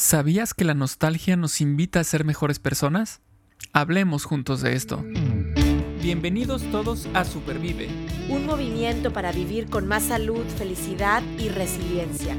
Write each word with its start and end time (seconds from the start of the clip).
¿Sabías 0.00 0.54
que 0.54 0.64
la 0.64 0.72
nostalgia 0.72 1.36
nos 1.36 1.60
invita 1.60 2.00
a 2.00 2.04
ser 2.04 2.24
mejores 2.24 2.58
personas? 2.58 3.20
Hablemos 3.74 4.24
juntos 4.24 4.62
de 4.62 4.72
esto. 4.72 5.04
Bienvenidos 6.00 6.62
todos 6.72 7.06
a 7.12 7.26
Supervive. 7.26 7.90
Un 8.30 8.46
movimiento 8.46 9.12
para 9.12 9.30
vivir 9.30 9.68
con 9.68 9.86
más 9.86 10.04
salud, 10.04 10.42
felicidad 10.56 11.22
y 11.38 11.50
resiliencia. 11.50 12.34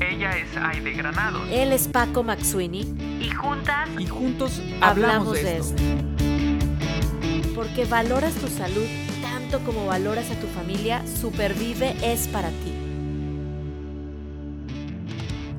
Ella 0.00 0.36
es 0.36 0.56
Aide 0.56 0.94
Granados. 0.94 1.48
Él 1.48 1.70
es 1.70 1.86
Paco 1.86 2.24
Maxuini. 2.24 2.92
Y 3.20 3.30
juntas. 3.30 3.88
Y 3.96 4.06
juntos 4.08 4.60
hablamos, 4.80 5.34
de, 5.34 5.58
esto. 5.58 5.80
Porque 7.54 7.84
valoras 7.84 8.34
tu 8.34 8.48
salud 8.48 8.86
tanto 9.22 9.60
como 9.60 9.86
valoras 9.86 10.28
a 10.32 10.40
tu 10.40 10.48
familia, 10.48 11.04
Supervive 11.06 11.94
es 12.02 12.26
para 12.26 12.48
ti. 12.48 12.81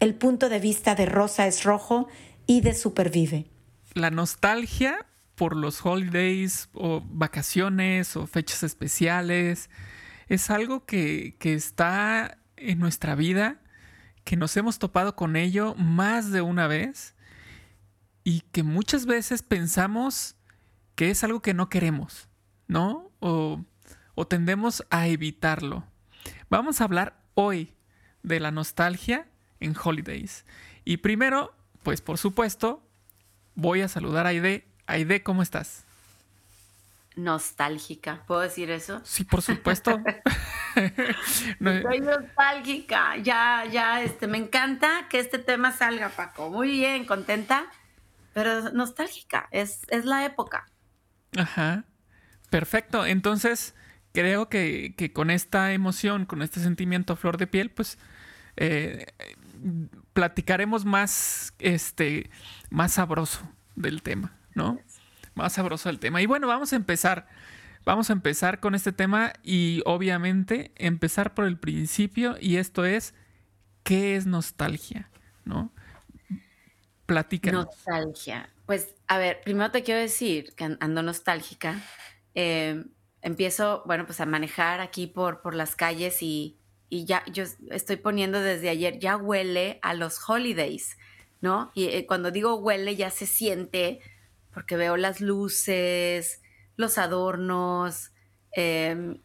el 0.00 0.14
punto 0.14 0.48
de 0.48 0.58
vista 0.58 0.94
de 0.94 1.06
Rosa 1.06 1.46
es 1.46 1.62
rojo 1.62 2.08
y 2.46 2.62
de 2.62 2.74
Supervive. 2.74 3.46
La 3.92 4.10
nostalgia 4.10 5.06
por 5.34 5.54
los 5.54 5.84
holidays 5.84 6.68
o 6.72 7.02
vacaciones 7.04 8.16
o 8.16 8.26
fechas 8.26 8.62
especiales 8.62 9.70
es 10.28 10.50
algo 10.50 10.86
que, 10.86 11.36
que 11.38 11.54
está 11.54 12.38
en 12.56 12.78
nuestra 12.78 13.14
vida, 13.14 13.60
que 14.24 14.36
nos 14.36 14.56
hemos 14.56 14.78
topado 14.78 15.16
con 15.16 15.36
ello 15.36 15.74
más 15.76 16.30
de 16.30 16.40
una 16.40 16.66
vez 16.66 17.14
y 18.24 18.40
que 18.52 18.62
muchas 18.62 19.06
veces 19.06 19.42
pensamos 19.42 20.36
que 20.94 21.10
es 21.10 21.24
algo 21.24 21.40
que 21.40 21.54
no 21.54 21.68
queremos, 21.68 22.28
¿no? 22.68 23.10
O, 23.20 23.64
o 24.14 24.26
tendemos 24.26 24.84
a 24.90 25.08
evitarlo. 25.08 25.84
Vamos 26.48 26.80
a 26.80 26.84
hablar 26.84 27.22
hoy 27.34 27.74
de 28.22 28.40
la 28.40 28.50
nostalgia 28.50 29.29
en 29.60 29.74
Holidays. 29.82 30.44
Y 30.84 30.98
primero, 30.98 31.54
pues 31.82 32.00
por 32.00 32.18
supuesto, 32.18 32.82
voy 33.54 33.82
a 33.82 33.88
saludar 33.88 34.26
a 34.26 34.30
Aide. 34.30 34.66
Aide, 34.86 35.22
¿cómo 35.22 35.42
estás? 35.42 35.84
Nostálgica, 37.16 38.22
¿puedo 38.26 38.40
decir 38.40 38.70
eso? 38.70 39.00
Sí, 39.04 39.24
por 39.24 39.42
supuesto. 39.42 40.00
Soy 41.60 42.00
nostálgica, 42.00 43.16
ya, 43.18 43.64
ya, 43.70 44.02
este, 44.02 44.26
me 44.26 44.38
encanta 44.38 45.06
que 45.08 45.18
este 45.18 45.38
tema 45.38 45.72
salga, 45.72 46.08
Paco. 46.10 46.50
Muy 46.50 46.70
bien, 46.70 47.04
contenta, 47.04 47.66
pero 48.32 48.70
nostálgica, 48.70 49.48
es, 49.50 49.80
es 49.88 50.04
la 50.04 50.24
época. 50.24 50.66
Ajá, 51.36 51.84
perfecto. 52.50 53.04
Entonces, 53.04 53.74
creo 54.12 54.48
que, 54.48 54.94
que, 54.96 55.12
con 55.12 55.30
esta 55.30 55.72
emoción, 55.72 56.26
con 56.26 56.42
este 56.42 56.60
sentimiento 56.60 57.12
a 57.12 57.16
flor 57.16 57.36
de 57.36 57.46
piel, 57.46 57.70
pues 57.70 57.98
eh, 58.56 59.06
platicaremos 60.12 60.84
más, 60.84 61.54
este, 61.58 62.30
más 62.70 62.94
sabroso 62.94 63.48
del 63.76 64.02
tema, 64.02 64.36
¿no? 64.54 64.78
Más 65.34 65.54
sabroso 65.54 65.88
del 65.88 65.98
tema. 65.98 66.20
Y 66.22 66.26
bueno, 66.26 66.46
vamos 66.46 66.72
a 66.72 66.76
empezar. 66.76 67.28
Vamos 67.84 68.10
a 68.10 68.12
empezar 68.12 68.60
con 68.60 68.74
este 68.74 68.92
tema 68.92 69.32
y 69.42 69.82
obviamente 69.86 70.72
empezar 70.76 71.34
por 71.34 71.46
el 71.46 71.58
principio 71.58 72.36
y 72.38 72.56
esto 72.56 72.84
es, 72.84 73.14
¿qué 73.84 74.16
es 74.16 74.26
nostalgia? 74.26 75.08
¿No? 75.44 75.72
Platícanos. 77.06 77.66
Nostalgia. 77.66 78.50
Pues, 78.66 78.94
a 79.08 79.16
ver, 79.16 79.40
primero 79.42 79.70
te 79.70 79.82
quiero 79.82 79.98
decir 79.98 80.54
que 80.54 80.76
ando 80.78 81.02
nostálgica. 81.02 81.80
Eh, 82.34 82.84
empiezo, 83.22 83.82
bueno, 83.86 84.04
pues 84.04 84.20
a 84.20 84.26
manejar 84.26 84.80
aquí 84.80 85.06
por, 85.06 85.40
por 85.40 85.54
las 85.54 85.74
calles 85.74 86.22
y, 86.22 86.59
y 86.90 87.04
ya 87.06 87.24
yo 87.32 87.44
estoy 87.70 87.96
poniendo 87.96 88.40
desde 88.40 88.68
ayer, 88.68 88.98
ya 88.98 89.16
huele 89.16 89.78
a 89.82 89.94
los 89.94 90.18
holidays, 90.28 90.98
¿no? 91.40 91.70
Y 91.74 91.86
eh, 91.86 92.04
cuando 92.06 92.30
digo 92.32 92.56
huele 92.56 92.96
ya 92.96 93.10
se 93.10 93.26
siente 93.26 94.00
porque 94.52 94.76
veo 94.76 94.96
las 94.96 95.20
luces, 95.20 96.42
los 96.76 96.98
adornos, 96.98 98.10
em, 98.52 99.20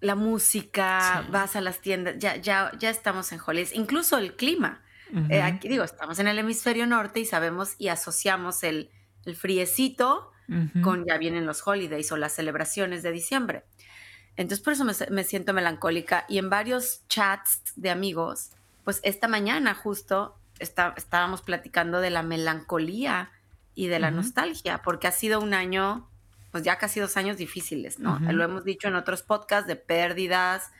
la 0.00 0.16
música, 0.16 1.26
vas 1.30 1.56
a 1.56 1.60
las 1.60 1.80
tiendas, 1.80 2.16
ya, 2.18 2.36
ya, 2.36 2.72
ya 2.78 2.90
estamos 2.90 3.32
en 3.32 3.40
holidays, 3.44 3.72
incluso 3.72 4.18
el 4.18 4.36
clima. 4.36 4.84
Eh, 5.30 5.40
aquí 5.40 5.68
digo, 5.68 5.84
estamos 5.84 6.18
en 6.18 6.28
el 6.28 6.38
hemisferio 6.38 6.86
norte 6.86 7.20
y 7.20 7.24
sabemos 7.24 7.76
y 7.78 7.88
asociamos 7.88 8.62
el, 8.62 8.90
el 9.24 9.36
friecito 9.36 10.32
con 10.80 11.04
ya 11.06 11.18
vienen 11.18 11.46
los 11.46 11.66
holidays 11.66 12.10
o 12.12 12.16
las 12.16 12.32
celebraciones 12.34 13.02
de 13.02 13.12
diciembre. 13.12 13.64
Entonces 14.38 14.64
por 14.64 14.72
eso 14.72 14.84
me, 14.84 15.24
siento 15.24 15.52
melancólica 15.52 16.24
y 16.28 16.38
en 16.38 16.48
varios 16.48 17.02
chats 17.08 17.60
de 17.74 17.90
amigos, 17.90 18.50
pues 18.84 19.00
esta 19.02 19.26
mañana 19.26 19.74
justo 19.74 20.38
estábamos 20.60 21.42
platicando 21.42 22.00
de 22.00 22.10
la 22.10 22.22
melancolía 22.22 23.32
y 23.74 23.88
de 23.88 23.98
la 23.98 24.12
nostalgia, 24.12 24.80
porque 24.84 25.08
ha 25.08 25.12
sido 25.12 25.40
un 25.40 25.54
año, 25.54 26.08
pues 26.52 26.62
ya 26.62 26.78
casi 26.78 27.00
dos 27.00 27.16
años 27.16 27.36
difíciles, 27.36 27.98
¿no? 27.98 28.20
Lo 28.20 28.44
hemos 28.44 28.64
dicho 28.64 28.86
en 28.86 28.94
otros 28.94 29.22
podcasts 29.22 29.66
de 29.66 29.74
pérdidas. 29.74 30.70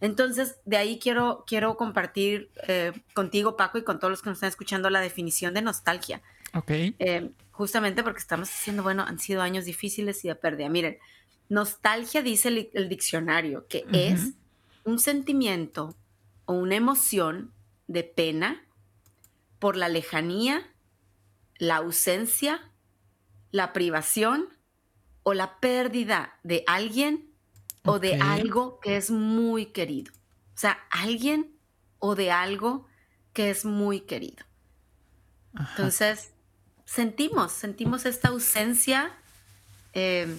Entonces, 0.00 0.56
de 0.66 0.76
ahí 0.76 0.98
quiero, 0.98 1.44
quiero 1.46 1.76
compartir 1.76 2.50
eh, 2.66 2.92
contigo, 3.14 3.56
Paco, 3.56 3.78
y 3.78 3.84
con 3.84 3.98
todos 3.98 4.10
los 4.10 4.22
que 4.22 4.28
nos 4.28 4.36
están 4.36 4.48
escuchando 4.48 4.90
la 4.90 5.00
definición 5.00 5.54
de 5.54 5.62
nostalgia. 5.62 6.20
Ok. 6.54 6.70
Eh, 6.70 7.30
justamente 7.52 8.02
porque 8.02 8.20
estamos 8.20 8.48
diciendo, 8.48 8.82
bueno, 8.82 9.02
han 9.02 9.18
sido 9.18 9.42
años 9.42 9.64
difíciles 9.64 10.24
y 10.24 10.28
de 10.28 10.34
pérdida. 10.34 10.68
Miren, 10.68 10.98
Nostalgia 11.48 12.22
dice 12.22 12.70
el, 12.72 12.88
diccionario 12.88 13.66
que 13.68 13.86
es 13.92 14.34
un 14.84 14.98
sentimiento 14.98 15.94
o 16.44 16.54
una 16.54 16.76
emoción 16.76 17.52
de 17.86 18.04
pena 18.04 18.64
por 19.58 19.76
la 19.76 19.88
lejanía, 19.88 20.74
la 21.56 21.76
ausencia, 21.76 22.70
la 23.50 23.72
privación 23.72 24.48
o 25.22 25.34
la 25.34 25.58
pérdida 25.58 26.38
de 26.42 26.64
alguien 26.66 27.30
o 27.84 27.98
de 27.98 28.16
algo 28.16 28.78
que 28.80 28.96
es 28.96 29.10
muy 29.10 29.66
querido. 29.66 30.12
O 30.54 30.58
sea, 30.58 30.78
alguien 30.90 31.56
o 31.98 32.14
de 32.14 32.30
algo 32.30 32.86
que 33.32 33.50
es 33.50 33.64
muy 33.64 34.00
querido. 34.00 34.44
Entonces, 35.58 36.32
sentimos, 36.84 37.52
sentimos 37.52 38.06
esta 38.06 38.28
ausencia. 38.28 39.12
Eh, 39.92 40.38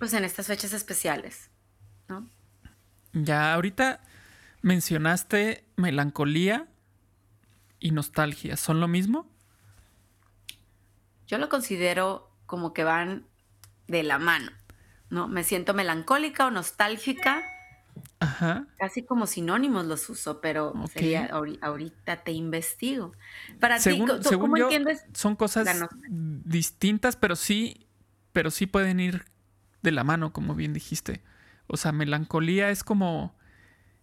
pues 0.00 0.14
en 0.14 0.24
estas 0.24 0.46
fechas 0.46 0.72
especiales, 0.72 1.50
¿no? 2.08 2.26
Ya, 3.12 3.52
ahorita 3.52 4.00
mencionaste 4.62 5.66
melancolía 5.76 6.68
y 7.78 7.90
nostalgia. 7.90 8.56
¿Son 8.56 8.80
lo 8.80 8.88
mismo? 8.88 9.28
Yo 11.26 11.36
lo 11.36 11.50
considero 11.50 12.34
como 12.46 12.72
que 12.72 12.82
van 12.82 13.26
de 13.88 14.02
la 14.02 14.18
mano, 14.18 14.50
¿no? 15.10 15.28
Me 15.28 15.44
siento 15.44 15.74
melancólica 15.74 16.46
o 16.46 16.50
nostálgica. 16.50 17.42
Ajá. 18.20 18.68
Casi 18.78 19.02
como 19.04 19.26
sinónimos 19.26 19.84
los 19.84 20.08
uso, 20.08 20.40
pero 20.40 20.72
sería 20.90 21.30
ahorita 21.60 22.24
te 22.24 22.32
investigo. 22.32 23.12
Para 23.60 23.78
según, 23.78 24.08
ti, 24.08 24.28
según 24.28 24.56
yo, 24.56 24.70
son 25.12 25.36
cosas 25.36 25.68
distintas, 26.08 27.16
pero 27.16 27.36
sí, 27.36 27.86
pero 28.32 28.50
sí 28.50 28.64
pueden 28.64 28.98
ir 28.98 29.29
de 29.82 29.92
la 29.92 30.04
mano, 30.04 30.32
como 30.32 30.54
bien 30.54 30.72
dijiste. 30.72 31.22
O 31.66 31.76
sea, 31.76 31.92
melancolía 31.92 32.70
es 32.70 32.84
como 32.84 33.34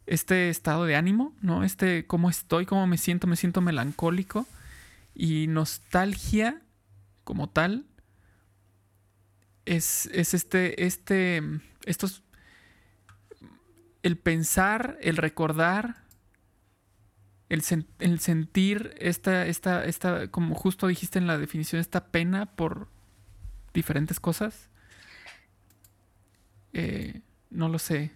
este 0.05 0.49
estado 0.49 0.85
de 0.85 0.95
ánimo, 0.95 1.35
¿no? 1.41 1.63
Este 1.63 2.07
cómo 2.07 2.29
estoy, 2.29 2.65
cómo 2.65 2.87
me 2.87 2.97
siento, 2.97 3.27
me 3.27 3.35
siento 3.35 3.61
melancólico. 3.61 4.45
Y 5.13 5.47
nostalgia, 5.47 6.61
como 7.23 7.49
tal, 7.49 7.85
es, 9.65 10.07
es 10.13 10.33
este, 10.33 10.85
este, 10.85 11.41
estos, 11.85 12.23
el 14.03 14.17
pensar, 14.17 14.97
el 15.01 15.17
recordar, 15.17 16.03
el, 17.49 17.63
el 17.99 18.19
sentir 18.19 18.95
esta, 18.99 19.45
esta, 19.45 19.85
esta, 19.85 20.29
como 20.29 20.55
justo 20.55 20.87
dijiste 20.87 21.19
en 21.19 21.27
la 21.27 21.37
definición, 21.37 21.81
esta 21.81 22.07
pena 22.07 22.45
por 22.45 22.87
diferentes 23.73 24.19
cosas. 24.19 24.69
Eh, 26.73 27.21
no 27.49 27.69
lo 27.69 27.79
sé. 27.79 28.11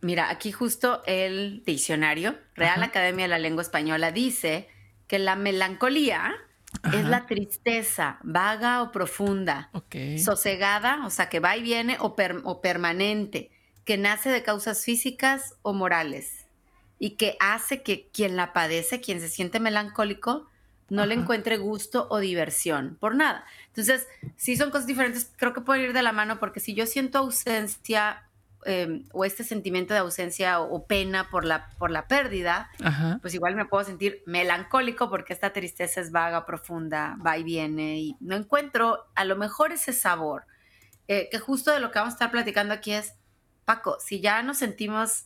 Mira, 0.00 0.30
aquí 0.30 0.50
justo 0.50 1.02
el 1.06 1.62
diccionario, 1.64 2.36
Real 2.54 2.82
Academia 2.82 3.26
de 3.26 3.28
la 3.28 3.38
Lengua 3.38 3.62
Española, 3.62 4.10
dice 4.10 4.68
que 5.06 5.18
la 5.18 5.36
melancolía 5.36 6.34
es 6.92 7.04
la 7.04 7.26
tristeza 7.26 8.18
vaga 8.22 8.82
o 8.82 8.90
profunda, 8.90 9.70
sosegada, 10.18 11.06
o 11.06 11.10
sea, 11.10 11.28
que 11.28 11.38
va 11.38 11.56
y 11.56 11.62
viene 11.62 11.98
o, 12.00 12.16
o 12.44 12.60
permanente, 12.60 13.50
que 13.84 13.96
nace 13.96 14.30
de 14.30 14.42
causas 14.42 14.84
físicas 14.84 15.54
o 15.62 15.72
morales 15.72 16.46
y 16.98 17.16
que 17.16 17.36
hace 17.40 17.82
que 17.82 18.08
quien 18.12 18.36
la 18.36 18.52
padece, 18.52 19.00
quien 19.00 19.20
se 19.20 19.28
siente 19.28 19.60
melancólico, 19.60 20.48
no 20.92 21.06
le 21.06 21.14
encuentre 21.14 21.56
gusto 21.56 22.06
o 22.10 22.18
diversión 22.18 22.98
por 23.00 23.14
nada. 23.14 23.46
Entonces, 23.68 24.06
si 24.36 24.56
son 24.56 24.70
cosas 24.70 24.86
diferentes, 24.86 25.32
creo 25.36 25.54
que 25.54 25.62
pueden 25.62 25.84
ir 25.84 25.92
de 25.94 26.02
la 26.02 26.12
mano 26.12 26.38
porque 26.38 26.60
si 26.60 26.74
yo 26.74 26.84
siento 26.84 27.16
ausencia 27.16 28.28
em, 28.66 29.06
o 29.12 29.24
este 29.24 29.42
sentimiento 29.42 29.94
de 29.94 30.00
ausencia 30.00 30.60
o, 30.60 30.86
pena 30.86 31.30
por 31.30 31.46
la, 31.46 31.70
por 31.78 31.90
la 31.90 32.06
pérdida, 32.08 32.70
pues 33.22 33.32
igual 33.32 33.54
me 33.54 33.64
puedo 33.64 33.84
sentir 33.84 34.22
melancólico 34.26 35.08
porque 35.08 35.32
esta 35.32 35.54
tristeza 35.54 36.02
es 36.02 36.12
vaga, 36.12 36.44
profunda, 36.44 37.16
va 37.24 37.38
y 37.38 37.42
viene 37.42 37.98
y 37.98 38.16
no 38.20 38.36
encuentro 38.36 39.06
a 39.14 39.24
lo 39.24 39.36
mejor 39.36 39.72
ese 39.72 39.94
sabor. 39.94 40.44
Eh, 41.08 41.28
que 41.30 41.38
justo 41.38 41.70
de 41.70 41.80
lo 41.80 41.90
que 41.90 42.00
vamos 42.00 42.12
a 42.12 42.16
estar 42.16 42.30
platicando 42.30 42.74
aquí 42.74 42.92
es, 42.92 43.14
Paco, 43.64 43.96
si 43.98 44.20
ya 44.20 44.42
nos 44.42 44.58
sentimos 44.58 45.24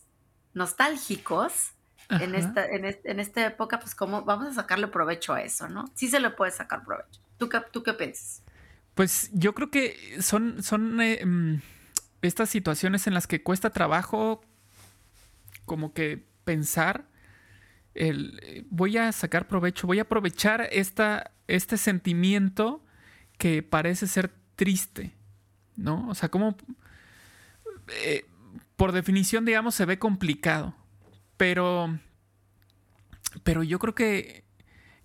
nostálgicos, 0.53 1.73
en 2.09 2.35
esta, 2.35 2.65
en, 2.65 3.19
esta 3.19 3.45
época, 3.45 3.79
pues 3.79 3.93
cómo 3.93 4.23
vamos 4.23 4.47
a 4.47 4.53
sacarle 4.53 4.87
provecho 4.87 5.33
a 5.33 5.41
eso, 5.41 5.67
¿no? 5.67 5.91
Sí 5.95 6.07
se 6.07 6.19
le 6.19 6.29
puede 6.29 6.51
sacar 6.51 6.83
provecho. 6.83 7.21
¿Tú 7.37 7.49
qué, 7.49 7.61
tú 7.71 7.83
qué 7.83 7.93
piensas? 7.93 8.41
Pues 8.95 9.29
yo 9.33 9.53
creo 9.53 9.69
que 9.69 10.21
son, 10.21 10.63
son 10.63 11.01
eh, 11.01 11.23
mm, 11.25 11.61
estas 12.21 12.49
situaciones 12.49 13.07
en 13.07 13.13
las 13.13 13.27
que 13.27 13.43
cuesta 13.43 13.69
trabajo 13.69 14.41
como 15.65 15.93
que 15.93 16.25
pensar 16.45 17.05
el 17.93 18.39
eh, 18.43 18.65
voy 18.69 18.97
a 18.97 19.11
sacar 19.11 19.47
provecho, 19.47 19.87
voy 19.87 19.99
a 19.99 20.03
aprovechar 20.03 20.67
esta, 20.71 21.31
este 21.47 21.77
sentimiento 21.77 22.83
que 23.37 23.63
parece 23.63 24.07
ser 24.07 24.31
triste, 24.55 25.13
¿no? 25.75 26.07
O 26.09 26.15
sea, 26.15 26.29
como 26.29 26.55
eh, 27.89 28.25
por 28.75 28.91
definición, 28.91 29.45
digamos, 29.45 29.75
se 29.75 29.85
ve 29.85 29.99
complicado. 29.99 30.75
Pero. 31.37 31.99
Pero 33.43 33.63
yo 33.63 33.79
creo 33.79 33.95
que. 33.95 34.43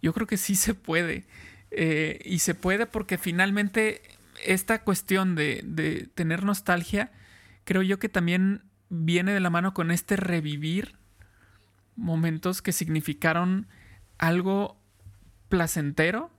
Yo 0.00 0.12
creo 0.12 0.26
que 0.26 0.36
sí 0.36 0.56
se 0.56 0.74
puede. 0.74 1.26
Eh, 1.70 2.20
y 2.24 2.40
se 2.40 2.54
puede 2.54 2.86
porque 2.86 3.16
finalmente 3.16 4.02
esta 4.44 4.82
cuestión 4.82 5.34
de, 5.34 5.62
de, 5.64 6.08
tener 6.14 6.44
nostalgia, 6.44 7.12
creo 7.64 7.82
yo 7.82 7.98
que 7.98 8.10
también 8.10 8.62
viene 8.90 9.32
de 9.32 9.40
la 9.40 9.48
mano 9.48 9.72
con 9.72 9.90
este 9.90 10.16
revivir 10.16 10.96
momentos 11.96 12.60
que 12.60 12.72
significaron 12.72 13.68
algo 14.18 14.76
placentero, 15.48 16.30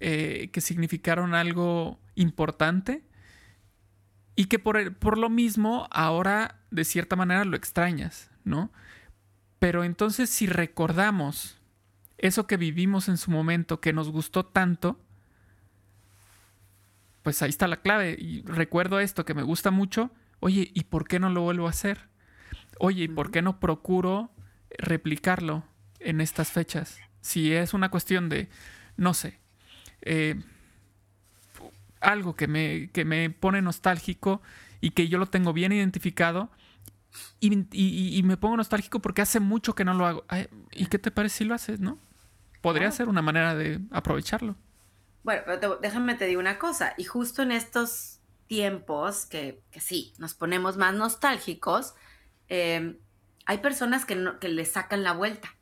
eh, 0.00 0.50
que 0.52 0.60
significaron 0.60 1.32
algo 1.34 2.00
importante 2.16 3.04
y 4.34 4.46
que 4.46 4.58
por, 4.58 4.96
por 4.96 5.16
lo 5.16 5.30
mismo 5.30 5.86
ahora 5.92 6.60
de 6.72 6.84
cierta 6.84 7.14
manera 7.14 7.44
lo 7.44 7.56
extrañas. 7.56 8.31
¿No? 8.44 8.72
Pero 9.58 9.84
entonces 9.84 10.30
si 10.30 10.46
recordamos 10.46 11.58
eso 12.18 12.46
que 12.46 12.56
vivimos 12.56 13.08
en 13.08 13.16
su 13.16 13.30
momento, 13.30 13.80
que 13.80 13.92
nos 13.92 14.10
gustó 14.10 14.44
tanto, 14.44 14.98
pues 17.22 17.42
ahí 17.42 17.50
está 17.50 17.68
la 17.68 17.80
clave. 17.80 18.16
Y 18.18 18.42
recuerdo 18.42 19.00
esto 19.00 19.24
que 19.24 19.34
me 19.34 19.42
gusta 19.42 19.70
mucho. 19.70 20.10
Oye, 20.40 20.70
¿y 20.74 20.84
por 20.84 21.06
qué 21.06 21.18
no 21.18 21.30
lo 21.30 21.42
vuelvo 21.42 21.66
a 21.66 21.70
hacer? 21.70 22.08
Oye, 22.78 23.04
¿y 23.04 23.08
por 23.08 23.30
qué 23.30 23.42
no 23.42 23.60
procuro 23.60 24.30
replicarlo 24.78 25.64
en 26.00 26.20
estas 26.20 26.50
fechas? 26.50 26.98
Si 27.20 27.52
es 27.52 27.74
una 27.74 27.90
cuestión 27.90 28.28
de, 28.28 28.48
no 28.96 29.14
sé, 29.14 29.38
eh, 30.00 30.40
algo 32.00 32.34
que 32.34 32.48
me, 32.48 32.90
que 32.92 33.04
me 33.04 33.30
pone 33.30 33.62
nostálgico 33.62 34.42
y 34.80 34.90
que 34.90 35.08
yo 35.08 35.18
lo 35.18 35.26
tengo 35.26 35.52
bien 35.52 35.72
identificado, 35.72 36.50
y, 37.40 38.22
me 38.24 38.36
pongo 38.36 38.56
nostálgico 38.56 39.00
porque 39.00 39.22
hace 39.22 39.40
mucho 39.40 39.74
que 39.74 39.84
no 39.84 39.94
lo 39.94 40.06
hago. 40.06 40.24
¿Y 40.70 40.86
qué 40.86 40.98
te 40.98 41.10
parece 41.10 41.38
si 41.38 41.44
lo 41.44 41.54
haces, 41.54 41.80
no? 41.80 41.98
Podría 42.60 42.90
ser 42.90 43.08
una 43.08 43.22
manera 43.22 43.54
de 43.54 43.80
aprovecharlo. 43.90 44.56
Bueno, 45.24 45.42
pero 45.44 45.76
déjame 45.76 46.14
te 46.14 46.26
digo 46.26 46.40
una 46.40 46.58
cosa. 46.58 46.94
Y 46.96 47.04
justo 47.04 47.42
en 47.42 47.52
estos 47.52 48.20
tiempos 48.46 49.26
que, 49.26 49.62
sí, 49.78 50.14
nos 50.18 50.34
ponemos 50.34 50.76
más 50.76 50.94
nostálgicos, 50.94 51.94
em, 52.48 52.98
hay 53.46 53.58
personas 53.58 54.04
que, 54.04 54.14
no, 54.14 54.38
que 54.38 54.48
le 54.48 54.64
sacan 54.64 55.02
la 55.02 55.12
vuelta. 55.12 55.56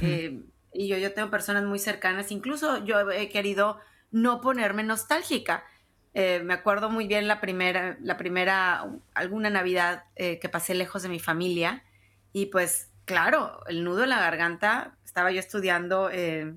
Em, 0.00 0.46
y 0.72 0.88
yo, 0.88 0.96
yo 0.98 1.12
tengo 1.12 1.30
personas 1.30 1.64
muy 1.64 1.78
cercanas, 1.78 2.30
incluso 2.30 2.84
yo 2.84 3.10
he 3.10 3.28
querido 3.28 3.80
no 4.10 4.40
ponerme 4.40 4.82
nostálgica. 4.82 5.64
Eh, 6.12 6.40
me 6.44 6.54
acuerdo 6.54 6.90
muy 6.90 7.06
bien 7.06 7.28
la 7.28 7.40
primera, 7.40 7.96
la 8.00 8.16
primera, 8.16 8.84
alguna 9.14 9.48
Navidad 9.48 10.04
eh, 10.16 10.40
que 10.40 10.48
pasé 10.48 10.74
lejos 10.74 11.02
de 11.02 11.08
mi 11.08 11.20
familia 11.20 11.84
y 12.32 12.46
pues 12.46 12.90
claro, 13.04 13.60
el 13.66 13.84
nudo 13.84 14.04
en 14.04 14.10
la 14.10 14.18
garganta, 14.18 14.96
estaba 15.04 15.30
yo 15.30 15.40
estudiando 15.40 16.10
eh, 16.12 16.54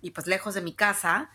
y 0.00 0.10
pues 0.10 0.26
lejos 0.26 0.54
de 0.54 0.62
mi 0.62 0.74
casa, 0.74 1.30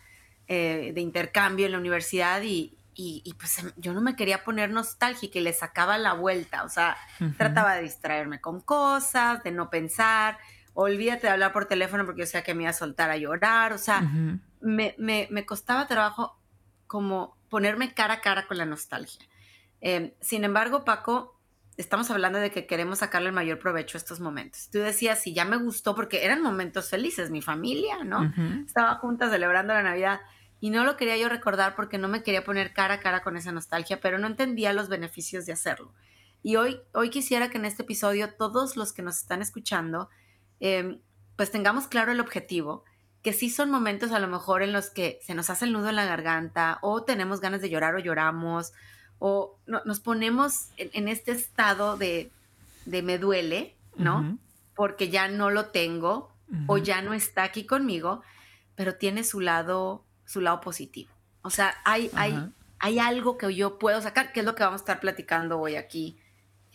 de 0.46 0.94
intercambio 0.98 1.66
en 1.66 1.72
la 1.72 1.80
universidad 1.80 2.44
y, 2.44 2.78
y, 2.96 3.34
pues 3.40 3.58
em, 3.60 3.72
yo 3.78 3.94
no 3.94 4.02
me 4.02 4.16
quería 4.16 4.44
poner 4.44 4.70
nostálgica 4.70 5.40
y 5.40 5.42
le 5.42 5.54
sacaba 5.54 5.98
la 5.98 6.14
vuelta, 6.14 6.64
o 6.64 6.70
sea, 6.70 6.96
trataba 7.38 7.76
de 7.76 7.84
distraerme 7.84 8.40
con 8.40 8.62
cosas, 8.62 9.42
de 9.44 9.52
no 9.52 9.72
pensar, 9.72 10.38
olvídate 10.74 11.28
de 11.28 11.34
hablar 11.34 11.54
por 11.54 11.66
teléfono 11.66 12.06
porque 12.06 12.22
yo 12.22 12.28
sabía 12.28 12.44
que 12.44 12.54
me 12.54 12.64
iba 12.64 12.70
a 12.70 12.74
soltar 12.74 13.10
a 13.10 13.18
llorar, 13.18 13.74
o 13.74 13.80
sea, 13.80 14.02
me, 14.62 14.94
me, 15.00 15.28
me 15.32 15.46
costaba 15.46 15.88
trabajo 15.88 16.38
como 16.86 17.36
ponerme 17.54 17.94
cara 17.94 18.16
a 18.16 18.22
cara 18.22 18.48
con 18.48 18.58
la 18.58 18.66
nostalgia. 18.66 19.24
Eh, 19.80 20.16
sin 20.22 20.44
embargo, 20.44 20.84
Paco, 20.84 21.40
estamos 21.78 22.10
hablando 22.10 22.40
de 22.40 22.50
que 22.50 22.66
queremos 22.66 22.98
sacarle 22.98 23.28
el 23.28 23.36
mayor 23.36 23.60
provecho 23.60 23.96
a 23.96 24.00
estos 24.00 24.20
momentos. 24.20 24.72
Tú 24.72 24.80
decías, 24.80 25.22
si 25.22 25.36
ya 25.36 25.46
me 25.46 25.58
gustó, 25.58 25.94
porque 25.94 26.26
eran 26.26 26.42
momentos 26.42 26.90
felices, 26.90 27.30
mi 27.30 27.44
familia, 27.44 28.04
¿no? 28.04 28.34
Estaba 28.66 28.96
juntas 28.96 29.30
celebrando 29.30 29.72
la 29.72 29.84
Navidad 29.84 30.22
y 30.62 30.72
no 30.72 30.84
lo 30.84 30.98
quería 30.98 31.16
yo 31.16 31.30
recordar 31.30 31.76
porque 31.76 32.00
no 32.00 32.08
me 32.08 32.24
quería 32.24 32.44
poner 32.44 32.74
cara 32.74 32.96
a 32.96 33.00
cara 33.00 33.22
con 33.22 33.38
esa 33.38 33.52
nostalgia, 33.52 34.00
pero 34.02 34.18
no 34.18 34.26
entendía 34.26 34.74
los 34.74 34.90
beneficios 34.90 35.46
de 35.46 35.54
hacerlo. 35.54 35.94
Y 36.42 36.56
hoy, 36.56 36.82
hoy 36.92 37.12
quisiera 37.12 37.52
que 37.52 37.60
en 37.60 37.66
este 37.66 37.84
episodio 37.84 38.34
todos 38.34 38.76
los 38.78 38.94
que 38.94 39.04
nos 39.04 39.20
están 39.20 39.44
escuchando, 39.44 40.10
em, 40.60 41.02
pues 41.36 41.52
tengamos 41.52 41.86
claro 41.86 42.14
el 42.14 42.20
objetivo 42.20 42.84
que 43.24 43.34
sí 43.34 43.50
son 43.50 43.72
momentos 43.72 44.12
a 44.12 44.20
lo 44.20 44.28
mejor 44.28 44.62
en 44.62 44.74
los 44.74 44.90
que 44.90 45.20
se 45.24 45.34
nos 45.34 45.50
hace 45.50 45.66
el 45.66 45.74
nudo 45.74 45.90
en 45.90 45.96
la 45.96 46.06
garganta 46.06 46.78
o 46.82 47.04
tenemos 47.04 47.40
ganas 47.40 47.62
de 47.62 47.70
llorar 47.70 47.96
o 47.96 48.00
lloramos 48.00 48.74
o 49.18 49.58
nos 49.66 50.02
ponemos 50.02 50.68
en, 50.76 51.08
este 51.08 51.32
estado 51.32 51.96
de, 51.96 52.30
me 52.86 53.18
duele, 53.18 53.74
¿no? 53.96 54.38
Porque 54.76 55.10
ya 55.10 55.30
no 55.30 55.50
lo 55.50 55.68
tengo 55.68 56.30
o 56.68 56.78
ya 56.78 57.02
no 57.02 57.14
está 57.14 57.44
aquí 57.44 57.66
conmigo, 57.66 58.22
pero 58.76 58.96
tiene 58.96 59.24
su 59.24 59.40
lado, 59.40 60.04
su 60.26 60.42
lado 60.42 60.60
positivo. 60.60 61.10
O 61.42 61.50
sea, 61.50 61.74
hay, 61.86 62.12
hay, 62.16 62.52
hay 62.80 63.00
algo 63.00 63.38
que 63.38 63.56
yo 63.56 63.80
puedo 63.80 64.02
sacar, 64.02 64.34
que 64.34 64.42
es 64.42 64.46
lo 64.46 64.56
que 64.56 64.64
vamos 64.64 64.82
a 64.82 64.84
estar 64.84 65.00
platicando 65.00 65.58
hoy 65.58 65.78
aquí 65.78 66.20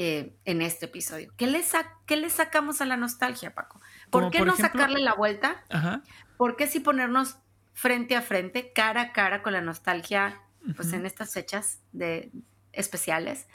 eh, 0.00 0.36
en 0.44 0.62
este 0.62 0.86
episodio. 0.86 1.32
¿Qué 1.36 1.48
le, 1.48 1.60
¿Qué 2.06 2.16
le 2.16 2.30
sacamos 2.30 2.80
a 2.80 2.84
la 2.84 2.96
nostalgia, 2.96 3.52
Paco? 3.54 3.80
¿Por 4.10 4.30
qué 4.30 4.42
no 4.42 4.56
sacarle 4.56 5.00
la 5.00 5.14
vuelta? 5.14 5.64
Ajá. 5.70 6.02
¿por 6.36 6.54
qué 6.54 6.68
si 6.68 6.78
ponernos 6.78 7.36
frente 7.74 8.14
a 8.14 8.22
frente, 8.22 8.72
cara 8.72 9.02
a 9.02 9.12
cara 9.12 9.42
con 9.42 9.52
la 9.52 9.60
nostalgia, 9.60 10.40
pues 10.76 10.92
en 10.92 11.04
estas 11.04 11.34
fechas 11.34 11.80
de, 11.92 12.30
especiales? 12.72 13.48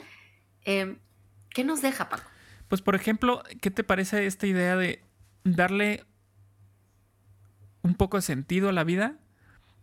Em, 0.66 0.98
¿Qué 1.48 1.64
nos 1.64 1.80
deja, 1.80 2.10
Paco? 2.10 2.30
Pues, 2.68 2.82
por 2.82 2.94
ejemplo, 2.94 3.42
¿qué 3.62 3.70
te 3.70 3.82
parece 3.82 4.26
esta 4.26 4.46
idea 4.46 4.76
de 4.76 5.02
darle 5.44 6.04
un 7.82 7.94
poco 7.94 8.18
de 8.18 8.22
sentido 8.22 8.68
a 8.68 8.72
la 8.72 8.84
vida? 8.84 9.16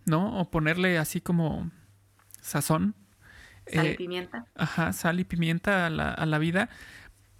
¿No? 0.06 0.40
O 0.40 0.52
ponerle 0.52 1.00
así 1.00 1.22
como 1.22 1.72
sazón. 2.40 2.96
Sal 3.74 3.86
y 3.86 3.90
eh, 3.90 3.96
pimienta. 3.96 4.46
Ajá, 4.56 4.94
sal 4.94 5.20
y 5.20 5.24
pimienta 5.24 5.88
a 5.88 5.90
la, 5.90 6.40
vida. 6.40 6.70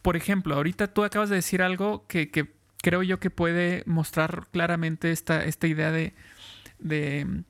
Por 0.02 0.16
ejemplo, 0.16 0.56
ahorita 0.56 0.88
tú 0.94 1.04
acabas 1.04 1.30
de 1.30 1.36
decir 1.36 1.62
algo 1.62 2.08
que 2.08 2.30
creo 2.82 3.04
yo 3.04 3.20
que 3.20 3.30
puede 3.30 3.84
mostrar 3.86 4.48
claramente 4.52 5.12
esta, 5.12 5.44
esta 5.46 5.68
idea 5.68 5.92
de, 5.92 6.14
de 6.80 7.44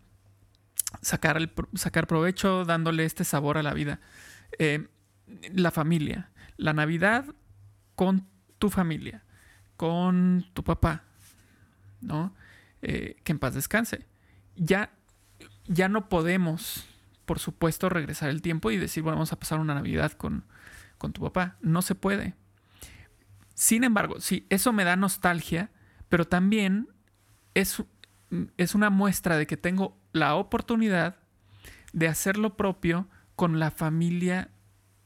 sacar, 1.02 1.38
el, 1.38 1.52
sacar 1.74 2.08
provecho 2.08 2.66
dándole 2.66 3.06
este 3.06 3.24
sabor 3.24 3.58
a 3.58 3.64
la 3.64 3.74
vida. 3.74 4.00
Eh, 4.60 4.88
la 5.54 5.72
familia, 5.72 6.30
la 6.58 6.74
Navidad 6.74 7.26
con 7.96 8.28
tu 8.60 8.70
familia, 8.70 9.24
con 9.78 10.46
tu 10.54 10.64
papá, 10.64 11.04
¿no? 12.02 12.34
Eh, 12.82 13.16
que 13.24 13.32
en 13.32 13.40
paz 13.40 13.54
descanse. 13.54 14.06
Ya, 14.56 14.92
ya 15.68 15.88
no 15.88 16.10
podemos, 16.10 16.86
por 17.32 17.40
supuesto, 17.40 17.88
regresar 17.88 18.30
el 18.30 18.42
tiempo 18.42 18.72
y 18.72 18.78
decir, 18.78 19.04
bueno, 19.04 19.16
vamos 19.16 19.32
a 19.32 19.40
pasar 19.40 19.62
una 19.62 19.74
Navidad 19.74 20.12
con, 20.12 20.44
con 20.98 21.14
tu 21.14 21.22
papá. 21.22 21.56
No 21.62 21.82
se 21.82 21.96
puede. 21.96 22.36
Sin 23.54 23.86
embargo, 23.86 24.20
sí, 24.20 24.46
eso 24.50 24.74
me 24.74 24.84
da 24.84 24.98
nostalgia, 24.98 25.72
pero 26.10 26.28
también 26.28 26.90
es, 27.54 27.82
es 28.58 28.76
una 28.76 28.90
muestra 28.90 29.38
de 29.38 29.48
que 29.48 29.56
tengo 29.56 29.98
la 30.12 30.36
oportunidad 30.36 31.20
de 31.94 32.10
hacer 32.10 32.36
lo 32.36 32.58
propio 32.58 33.08
con 33.38 33.60
la 33.60 33.72
familia 33.72 34.50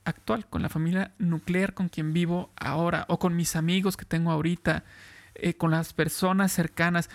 actual, 0.03 0.47
con 0.49 0.63
la 0.63 0.69
familia 0.69 1.13
nuclear 1.19 1.75
con 1.75 1.89
quien 1.89 2.11
vivo 2.11 2.51
ahora 2.55 3.05
o 3.07 3.19
con 3.19 3.35
mis 3.35 3.55
amigos 3.55 3.97
que 3.97 4.05
tengo 4.05 4.31
ahorita, 4.31 4.83
eh, 5.35 5.53
con 5.53 5.69
las 5.69 5.93
personas 5.93 6.51
cercanas. 6.51 7.07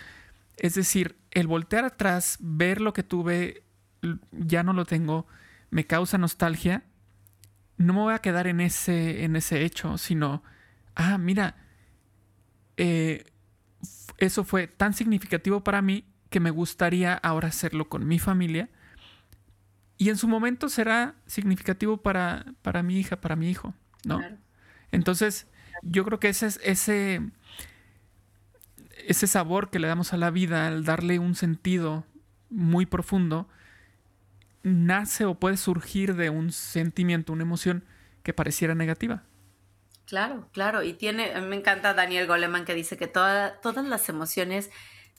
Es 0.56 0.74
decir, 0.76 1.18
el 1.32 1.48
voltear 1.48 1.84
atrás, 1.84 2.36
ver 2.38 2.80
lo 2.80 2.92
que 2.92 3.02
tuve, 3.02 3.64
ya 4.32 4.62
no 4.62 4.72
lo 4.72 4.84
tengo, 4.84 5.26
me 5.70 5.86
causa 5.86 6.18
nostalgia, 6.18 6.84
no 7.76 7.94
me 7.94 8.00
voy 8.00 8.14
a 8.14 8.18
quedar 8.18 8.46
en 8.46 8.60
ese, 8.60 9.24
en 9.24 9.36
ese 9.36 9.64
hecho, 9.64 9.96
sino, 9.98 10.42
ah, 10.94 11.16
mira, 11.18 11.56
eh, 12.76 13.24
eso 14.18 14.44
fue 14.44 14.66
tan 14.66 14.92
significativo 14.92 15.64
para 15.64 15.80
mí 15.82 16.04
que 16.28 16.40
me 16.40 16.50
gustaría 16.50 17.14
ahora 17.14 17.48
hacerlo 17.48 17.88
con 17.88 18.06
mi 18.06 18.18
familia. 18.18 18.68
Y 19.96 20.08
en 20.08 20.16
su 20.16 20.28
momento 20.28 20.68
será 20.68 21.14
significativo 21.26 21.98
para, 21.98 22.46
para 22.62 22.82
mi 22.82 22.98
hija, 22.98 23.20
para 23.20 23.36
mi 23.36 23.50
hijo, 23.50 23.74
¿no? 24.04 24.20
Entonces, 24.92 25.46
yo 25.82 26.04
creo 26.04 26.20
que 26.20 26.28
ese, 26.28 26.48
ese, 26.62 27.20
ese 29.06 29.26
sabor 29.26 29.70
que 29.70 29.78
le 29.78 29.88
damos 29.88 30.12
a 30.12 30.16
la 30.16 30.30
vida, 30.30 30.66
al 30.66 30.84
darle 30.84 31.18
un 31.18 31.34
sentido 31.34 32.04
muy 32.48 32.86
profundo, 32.86 33.48
nace 34.62 35.24
o 35.24 35.34
puede 35.34 35.56
surgir 35.56 36.16
de 36.16 36.30
un 36.30 36.52
sentimiento, 36.52 37.32
una 37.32 37.42
emoción 37.42 37.84
que 38.22 38.34
pareciera 38.34 38.74
negativa. 38.74 39.24
Claro, 40.06 40.48
claro. 40.52 40.82
Y 40.82 40.94
tiene, 40.94 41.40
me 41.40 41.56
encanta 41.56 41.94
Daniel 41.94 42.26
Goleman 42.26 42.64
que 42.64 42.74
dice 42.74 42.96
que 42.96 43.06
todas 43.06 43.86
las 43.86 44.08
emociones 44.08 44.70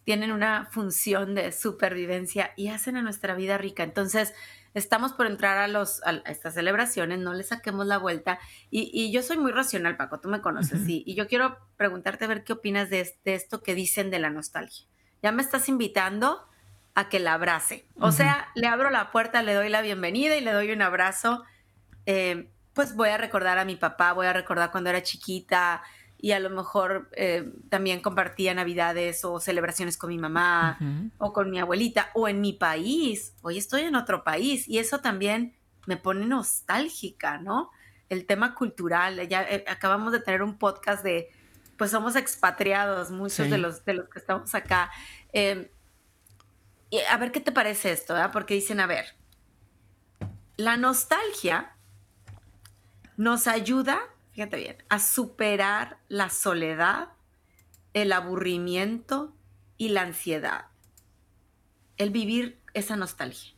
tienen 0.04 0.32
una 0.32 0.68
función 0.72 1.36
de 1.36 1.52
supervivencia 1.52 2.52
y 2.58 2.70
hacen 2.70 2.98
a 2.98 3.02
nuestra 3.02 3.36
vida 3.36 3.58
rica. 3.58 3.84
Entonces, 3.84 4.34
estamos 4.74 5.14
por 5.14 5.28
entrar 5.28 5.58
a, 5.58 5.68
los, 5.68 6.02
a 6.04 6.18
estas 6.26 6.54
celebraciones, 6.54 7.20
no 7.20 7.34
le 7.34 7.44
saquemos 7.44 7.86
la 7.86 7.98
vuelta. 7.98 8.40
Y, 8.70 9.12
yo 9.12 9.22
soy 9.22 9.38
muy 9.38 9.52
racional, 9.52 9.98
Paco, 9.98 10.20
tú 10.20 10.30
me 10.30 10.42
conoces, 10.42 10.82
y, 10.88 11.14
yo 11.16 11.28
quiero 11.28 11.58
preguntarte 11.78 12.26
a 12.26 12.28
ver 12.28 12.44
qué 12.44 12.54
opinas 12.54 12.90
de, 12.90 13.14
esto 13.26 13.62
que 13.62 13.76
dicen 13.76 14.10
de 14.10 14.20
la 14.20 14.30
nostalgia. 14.30 14.88
Ya 15.22 15.32
me 15.32 15.42
estás 15.42 15.70
invitando 15.70 16.48
a 16.96 17.10
que 17.10 17.20
la 17.20 17.34
abrace. 17.34 17.86
O 18.00 18.12
sea, 18.12 18.50
le 18.56 18.68
abro 18.68 18.90
la 18.90 19.12
puerta, 19.12 19.42
le 19.44 19.54
doy 19.54 19.70
la 19.70 19.82
bienvenida 19.82 20.36
y 20.36 20.42
le 20.42 20.52
doy 20.52 20.72
un 20.72 20.82
abrazo. 20.82 21.44
Eh, 22.06 22.50
pues 22.74 22.96
voy 22.96 23.10
a 23.10 23.18
recordar 23.18 23.58
a 23.58 23.66
mi 23.66 23.76
papá, 23.76 24.14
voy 24.14 24.28
a 24.28 24.34
recordar 24.34 24.72
cuando 24.72 24.90
era 24.90 25.04
chiquita 25.04 25.84
y 26.18 26.32
a 26.34 26.40
lo 26.40 26.50
mejor 26.50 27.10
eh, 27.14 27.52
también 27.70 28.02
compartía 28.02 28.54
navidades 28.54 29.26
o 29.26 29.40
celebraciones 29.40 29.98
con 29.98 30.10
mi 30.10 30.18
mamá 30.18 30.78
o 31.18 31.34
con 31.34 31.50
mi 31.50 31.60
abuelita 31.60 32.12
o 32.14 32.28
en 32.28 32.42
mi 32.42 32.54
país. 32.54 33.36
Hoy 33.42 33.58
estoy 33.58 33.82
en 33.82 33.96
otro 33.96 34.24
país 34.24 34.68
y 34.68 34.78
eso 34.78 35.00
también 35.00 35.56
me 35.88 35.98
pone 35.98 36.26
nostálgica, 36.26 37.40
¿no? 37.40 37.72
El 38.10 38.26
tema 38.26 38.54
cultural, 38.54 39.28
ya 39.28 39.42
eh, 39.44 39.66
acabamos 39.68 40.12
de 40.12 40.20
tener 40.20 40.44
un 40.44 40.58
podcast 40.58 41.04
de, 41.04 41.30
pues 41.78 41.90
somos 41.90 42.16
expatriados, 42.16 43.10
muchos 43.10 43.50
de, 43.50 43.58
los, 43.58 43.84
de 43.86 43.96
los 43.96 44.10
que 44.10 44.20
estamos 44.20 44.54
acá. 44.54 44.92
Em, 45.34 45.68
a 47.10 47.18
ver 47.18 47.32
qué 47.32 47.40
te 47.40 47.52
parece 47.52 47.92
esto, 47.92 48.14
¿verdad? 48.14 48.32
Porque 48.32 48.54
dicen, 48.54 48.80
a 48.80 48.88
ver, 48.88 49.06
la 50.58 50.78
nostalgia 50.78 51.76
nos 53.18 53.48
ayuda, 53.48 54.00
fíjate 54.32 54.58
bien, 54.58 54.78
a 54.90 55.00
superar 55.00 56.00
la 56.08 56.30
soledad, 56.30 57.10
el 57.94 58.12
aburrimiento 58.12 59.36
y 59.78 59.90
la 59.90 60.02
ansiedad. 60.02 60.66
El 61.98 62.10
vivir 62.10 62.62
esa 62.74 62.96
nostalgia. 62.96 63.54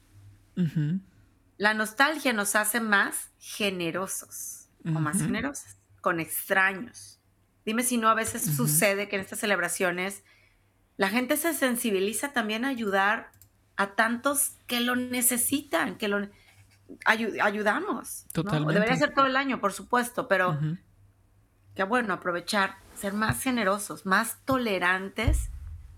La 1.58 1.74
nostalgia 1.74 2.34
nos 2.34 2.56
hace 2.56 2.80
más 2.80 3.32
generosos 3.40 4.68
o 4.86 5.00
más 5.00 5.18
generosas 5.18 5.78
con 6.02 6.20
extraños. 6.20 7.20
Dime 7.66 7.84
si 7.84 7.98
no 7.98 8.10
a 8.10 8.13
veces 8.13 8.44
sucede 8.44 9.08
que 9.08 9.16
en 9.16 9.22
estas 9.22 9.40
celebraciones 9.40 10.24
la 10.98 11.10
gente 11.10 11.38
se 11.38 11.54
sensibiliza 11.54 12.34
también 12.34 12.66
a 12.66 12.70
ayudar 12.70 13.32
a 13.76 13.96
tantos 13.96 14.58
que 14.68 14.82
lo 14.82 14.96
necesitan, 14.96 15.98
que 15.98 16.08
lo 16.08 16.30
ayudamos. 17.06 18.26
Totalmente. 18.34 18.74
Debería 18.76 18.96
ser 18.96 19.14
todo 19.14 19.26
el 19.26 19.36
año, 19.36 19.60
por 19.60 19.74
supuesto, 19.74 20.28
pero 20.28 20.60
qué 21.76 21.84
bueno 21.84 22.14
aprovechar, 22.14 22.78
ser 22.96 23.14
más 23.14 23.42
generosos, 23.42 24.06
más 24.06 24.38
tolerantes 24.46 25.50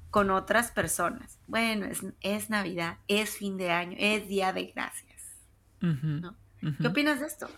con 0.10 0.32
otras 0.32 0.72
personas. 0.72 1.38
Bueno, 1.48 1.88
es, 2.22 2.50
Navidad, 2.50 3.00
es 3.10 3.38
fin 3.38 3.58
de 3.58 3.72
año, 3.72 3.98
es 4.00 4.28
Día 4.30 4.54
de 4.54 4.68
Gracias. 4.68 5.22
¿Qué 5.82 6.88
opinas 6.88 7.20
de 7.20 7.28
esto? 7.28 7.50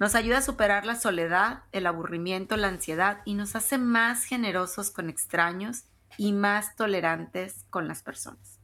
Nos 0.00 0.16
ayuda 0.16 0.38
a 0.38 0.42
superar 0.42 0.84
la 0.84 0.96
soledad, 0.96 1.62
el 1.70 1.86
aburrimiento, 1.86 2.56
la 2.56 2.66
ansiedad 2.66 3.20
y 3.24 3.34
nos 3.34 3.54
hace 3.54 3.78
más 3.78 4.24
generosos 4.24 4.90
con 4.90 5.08
extraños 5.08 5.84
y 6.18 6.32
más 6.32 6.76
tolerantes 6.76 7.64
con 7.70 7.88
las 7.88 8.02
personas. 8.02 8.58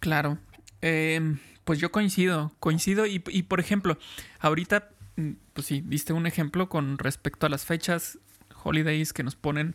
Claro. 0.00 0.38
Em, 0.80 1.38
pues 1.64 1.78
yo 1.78 1.92
coincido, 1.92 2.52
coincido 2.58 3.06
y, 3.06 3.18
por 3.18 3.60
ejemplo, 3.60 3.98
ahorita, 4.40 4.88
mm, 5.16 5.30
pues 5.52 5.66
sí, 5.66 5.82
diste 5.86 6.12
un 6.12 6.26
ejemplo 6.26 6.68
con 6.68 6.98
respecto 6.98 7.46
a 7.46 7.48
las 7.48 7.64
fechas, 7.64 8.18
holidays 8.64 9.12
que 9.12 9.22
nos 9.22 9.36
ponen 9.36 9.74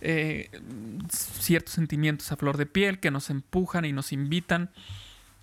eh, 0.00 0.50
ciertos 1.10 1.74
sentimientos 1.74 2.32
a 2.32 2.36
flor 2.36 2.56
de 2.56 2.66
piel, 2.66 2.98
que 2.98 3.10
nos 3.10 3.30
empujan 3.30 3.84
y 3.84 3.92
nos 3.92 4.12
invitan 4.12 4.70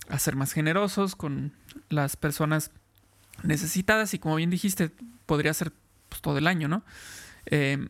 a 0.10 0.20
ser 0.20 0.36
más 0.36 0.52
generosos 0.54 1.16
con 1.16 1.54
las 1.90 2.18
personas 2.18 2.72
necesitadas 3.44 4.14
y 4.14 4.20
como 4.20 4.36
bien 4.36 4.50
dijiste, 4.50 4.92
podría 5.26 5.54
ser 5.54 5.72
pues, 6.10 6.22
todo 6.22 6.38
el 6.38 6.48
año, 6.48 6.68
¿no? 6.68 6.84
Em, 7.46 7.90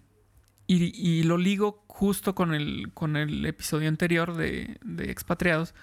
y, 0.72 1.24
lo 1.24 1.38
ligo 1.38 1.84
justo 1.88 2.36
con 2.36 2.54
el, 2.54 2.92
con 2.94 3.16
el 3.16 3.44
episodio 3.48 3.90
anterior 3.90 4.36
de, 4.36 4.78
Expatriados. 5.00 5.74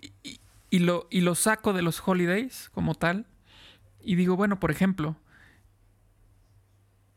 Y, 0.00 0.40
y, 0.70 0.78
lo, 0.78 1.06
y 1.10 1.20
lo 1.20 1.34
saco 1.34 1.74
de 1.74 1.82
los 1.82 2.02
holidays 2.06 2.70
como 2.72 2.94
tal. 2.94 3.26
Y 4.00 4.14
digo, 4.14 4.34
bueno, 4.34 4.58
por 4.60 4.70
ejemplo, 4.70 5.16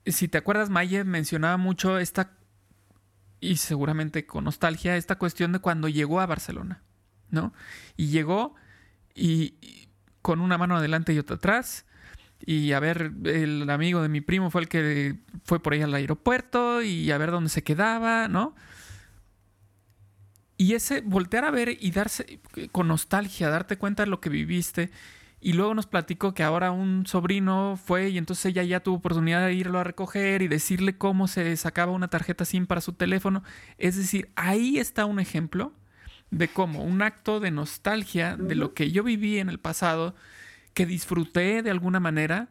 si 0.05 0.27
te 0.27 0.37
acuerdas, 0.37 0.69
Maye 0.69 1.05
mencionaba 1.05 1.55
mucho 1.55 1.97
esta, 1.97 2.37
y 3.39 3.55
seguramente 3.55 4.25
con 4.25 4.43
nostalgia, 4.43 4.97
esta 4.97 5.17
cuestión 5.17 5.53
de 5.53 5.59
cuando 5.59 5.87
llegó 5.87 6.19
a 6.19 6.25
Barcelona, 6.25 6.81
¿no? 7.29 7.53
Y 7.95 8.07
llegó 8.07 8.55
y 9.15 9.87
con 10.21 10.41
una 10.41 10.57
mano 10.57 10.75
adelante 10.75 11.13
y 11.13 11.19
otra 11.19 11.37
atrás, 11.37 11.85
y 12.45 12.71
a 12.73 12.79
ver, 12.79 13.11
el 13.25 13.69
amigo 13.69 14.01
de 14.01 14.09
mi 14.09 14.21
primo 14.21 14.51
fue 14.51 14.61
el 14.61 14.67
que 14.67 15.15
fue 15.43 15.61
por 15.61 15.73
ahí 15.73 15.81
al 15.81 15.93
aeropuerto 15.93 16.81
y 16.81 17.09
a 17.11 17.17
ver 17.17 17.31
dónde 17.31 17.49
se 17.49 17.63
quedaba, 17.63 18.27
¿no? 18.27 18.55
Y 20.57 20.73
ese 20.73 21.01
voltear 21.01 21.45
a 21.45 21.51
ver 21.51 21.77
y 21.79 21.91
darse 21.91 22.39
con 22.71 22.87
nostalgia, 22.87 23.49
darte 23.49 23.77
cuenta 23.77 24.03
de 24.03 24.09
lo 24.09 24.19
que 24.19 24.29
viviste. 24.29 24.89
Y 25.39 25.53
luego 25.53 25.75
nos 25.75 25.85
platicó 25.85 26.33
que 26.33 26.41
ahora 26.41 26.71
un 26.71 27.05
sobrino 27.05 27.79
fue 27.83 28.09
y 28.09 28.17
entonces 28.17 28.45
ella 28.47 28.63
ya 28.63 28.79
tuvo 28.79 28.97
oportunidad 28.97 29.45
de 29.45 29.53
irlo 29.53 29.79
a 29.79 29.83
recoger 29.83 30.41
y 30.41 30.47
decirle 30.47 30.97
cómo 30.97 31.27
se 31.27 31.55
sacaba 31.57 31.91
una 31.91 32.07
tarjeta 32.07 32.43
SIM 32.43 32.65
para 32.65 32.81
su 32.81 32.93
teléfono. 32.93 33.43
Es 33.77 33.97
decir, 33.97 34.29
ahí 34.35 34.79
está 34.79 35.05
un 35.05 35.19
ejemplo 35.19 35.73
de 36.31 36.47
cómo 36.47 36.83
un 36.83 37.03
acto 37.03 37.39
de 37.39 37.51
nostalgia 37.51 38.35
de 38.35 38.55
lo 38.55 38.73
que 38.73 38.91
yo 38.91 39.03
viví 39.03 39.37
en 39.37 39.49
el 39.49 39.59
pasado 39.59 40.15
que 40.77 40.85
disfruté 40.85 41.63
de 41.63 41.71
alguna 41.71 41.99
manera, 41.99 42.49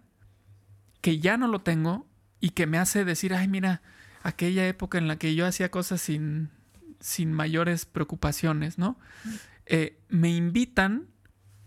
que 1.00 1.20
ya 1.20 1.36
no 1.36 1.46
lo 1.46 1.60
tengo 1.60 2.08
y 2.40 2.50
que 2.50 2.66
me 2.66 2.76
hace 2.76 3.04
decir, 3.04 3.32
ay, 3.32 3.46
mira, 3.46 3.82
aquella 4.24 4.66
época 4.66 4.98
en 4.98 5.06
la 5.06 5.14
que 5.14 5.36
yo 5.36 5.46
hacía 5.46 5.70
cosas 5.70 6.00
sin, 6.00 6.50
sin 6.98 7.32
mayores 7.32 7.86
preocupaciones, 7.86 8.78
¿no? 8.78 8.98
Eh, 9.66 10.00
me 10.08 10.30
invitan 10.30 11.06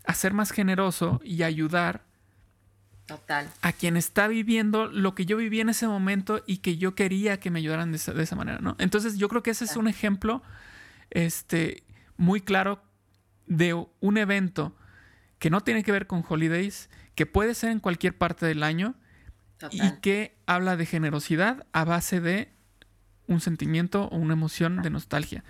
a 0.03 0.13
ser 0.13 0.33
más 0.33 0.51
generoso 0.51 1.21
y 1.23 1.43
ayudar 1.43 2.03
Total. 3.05 3.49
a 3.61 3.71
quien 3.71 3.95
está 3.95 4.27
viviendo 4.27 4.87
lo 4.87 5.15
que 5.15 5.25
yo 5.25 5.37
viví 5.37 5.61
en 5.61 5.69
ese 5.69 5.87
momento 5.87 6.43
y 6.45 6.57
que 6.57 6.75
yo 6.75 6.93
quería 6.93 7.39
que 7.39 7.51
me 7.51 7.59
ayudaran 7.59 7.93
de 7.93 7.97
esa, 7.97 8.35
manera, 8.35 8.59
¿no? 8.59 8.75
Entonces 8.79 9.17
yo 9.17 9.29
creo 9.29 9.43
que 9.43 9.51
ese 9.51 9.63
es 9.63 9.77
un 9.77 9.87
ejemplo 9.87 10.43
este, 11.09 11.85
muy 12.17 12.41
claro 12.41 12.83
de 13.47 13.75
un 14.01 14.17
evento 14.17 14.75
que 15.39 15.49
no 15.49 15.61
tiene 15.61 15.83
que 15.83 15.91
ver 15.91 16.05
con 16.05 16.23
holidays, 16.27 16.89
que 17.15 17.25
puede 17.25 17.55
ser 17.55 17.71
en 17.71 17.79
cualquier 17.79 18.17
parte 18.17 18.45
del 18.45 18.63
año 18.63 18.95
y 19.71 19.91
que 20.01 20.37
habla 20.45 20.77
de 20.77 20.85
generosidad 20.85 21.65
a 21.73 21.83
base 21.83 22.21
de 22.21 22.49
un 23.27 23.41
sentimiento 23.41 24.05
o 24.05 24.17
una 24.17 24.33
emoción 24.33 24.81
de 24.81 24.89
nostalgia. 24.89 25.43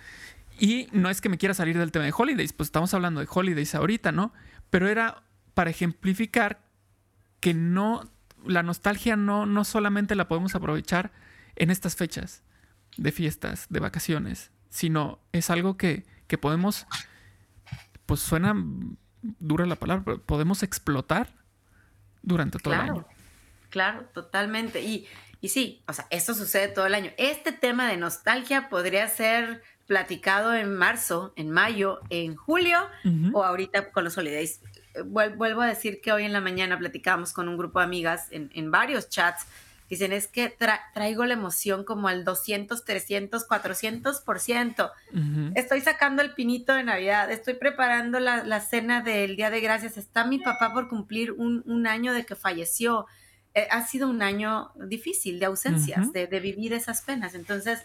Y 0.60 0.88
no 0.92 1.10
es 1.10 1.22
que 1.22 1.30
me 1.30 1.38
quiera 1.38 1.54
salir 1.54 1.78
del 1.78 1.92
tema 1.92 2.06
de 2.06 2.14
holidays, 2.16 2.54
pues 2.54 2.68
estamos 2.68 2.94
hablando 2.94 3.20
de 3.22 3.28
holidays 3.30 3.76
ahorita, 3.76 4.12
¿no? 4.12 4.34
Pero 4.70 4.88
era 4.88 5.24
para 5.54 5.70
ejemplificar 5.70 6.60
que 7.40 7.54
no, 7.54 8.10
la 8.46 8.64
nostalgia 8.64 9.16
no, 9.16 9.46
no 9.46 9.64
solamente 9.64 10.16
la 10.16 10.28
podemos 10.28 10.56
aprovechar 10.56 11.12
en 11.56 11.72
estas 11.72 11.96
fechas 11.96 12.44
de 12.98 13.12
fiestas, 13.12 13.68
de 13.70 13.80
vacaciones, 13.80 14.52
sino 14.70 15.20
es 15.32 15.50
algo 15.50 15.78
que, 15.78 16.06
que 16.28 16.38
podemos, 16.38 16.86
pues 18.06 18.20
suena 18.20 18.56
dura 19.22 19.66
la 19.66 19.76
palabra, 19.76 20.04
pero 20.06 20.22
podemos 20.22 20.64
explotar 20.64 21.30
durante 22.22 22.60
todo 22.60 22.74
el 22.74 22.80
año. 22.80 23.06
Claro, 23.70 24.06
totalmente. 24.14 24.82
Y, 24.82 25.08
y 25.42 25.50
sí, 25.50 25.84
o 25.88 25.94
sea, 25.94 26.08
esto 26.10 26.34
sucede 26.34 26.68
todo 26.68 26.86
el 26.86 26.96
año. 26.96 27.12
Este 27.18 27.52
tema 27.52 27.88
de 27.88 27.98
nostalgia 27.98 28.70
podría 28.70 29.08
ser 29.08 29.62
platicado 29.88 30.54
en 30.54 30.76
marzo, 30.76 31.34
en 31.36 31.50
mayo, 31.50 32.00
en 32.10 32.36
julio 32.36 32.80
o 33.34 33.44
ahorita 33.44 33.92
con 33.92 34.04
los 34.04 34.18
holidays. 34.18 34.62
Vuelvo 35.06 35.62
a 35.62 35.68
decir 35.68 36.02
que 36.02 36.12
hoy 36.12 36.26
en 36.26 36.34
la 36.34 36.42
mañana 36.42 36.78
platicamos 36.78 37.34
con 37.34 37.48
un 37.48 37.58
grupo 37.58 37.80
de 37.80 37.86
amigas 37.86 38.28
en, 38.32 38.52
en 38.54 38.70
varios 38.70 39.10
chats 39.10 39.48
Dicen, 39.90 40.12
es 40.14 40.28
que 40.28 40.56
traigo 40.94 41.26
la 41.26 41.34
emoción 41.34 41.84
como 41.84 42.08
al 42.08 42.24
200, 42.24 42.86
300, 42.86 43.48
400%. 43.48 44.92
Estoy 45.56 45.82
sacando 45.82 46.22
el 46.22 46.36
pinito 46.36 46.74
de 46.74 46.84
Navidad, 46.84 47.32
estoy 47.32 47.56
preparando 47.56 48.20
la, 48.20 48.60
cena 48.62 49.02
del 49.02 49.36
Día 49.36 49.50
de 49.50 49.62
Gracias. 49.62 49.98
Está 49.98 50.26
mi 50.26 50.38
papá 50.38 50.74
por 50.74 50.90
cumplir 50.90 51.32
un, 51.32 51.88
año 51.88 52.14
de 52.14 52.24
que 52.24 52.36
falleció. 52.36 53.08
Eh, 53.56 53.68
ha 53.72 53.86
sido 53.88 54.08
un 54.08 54.22
año 54.22 54.72
difícil 54.76 55.40
de 55.40 55.48
ausencias, 55.48 56.14
de, 56.14 56.28
vivir 56.40 56.72
esas 56.74 57.02
penas. 57.02 57.34
Entonces, 57.34 57.80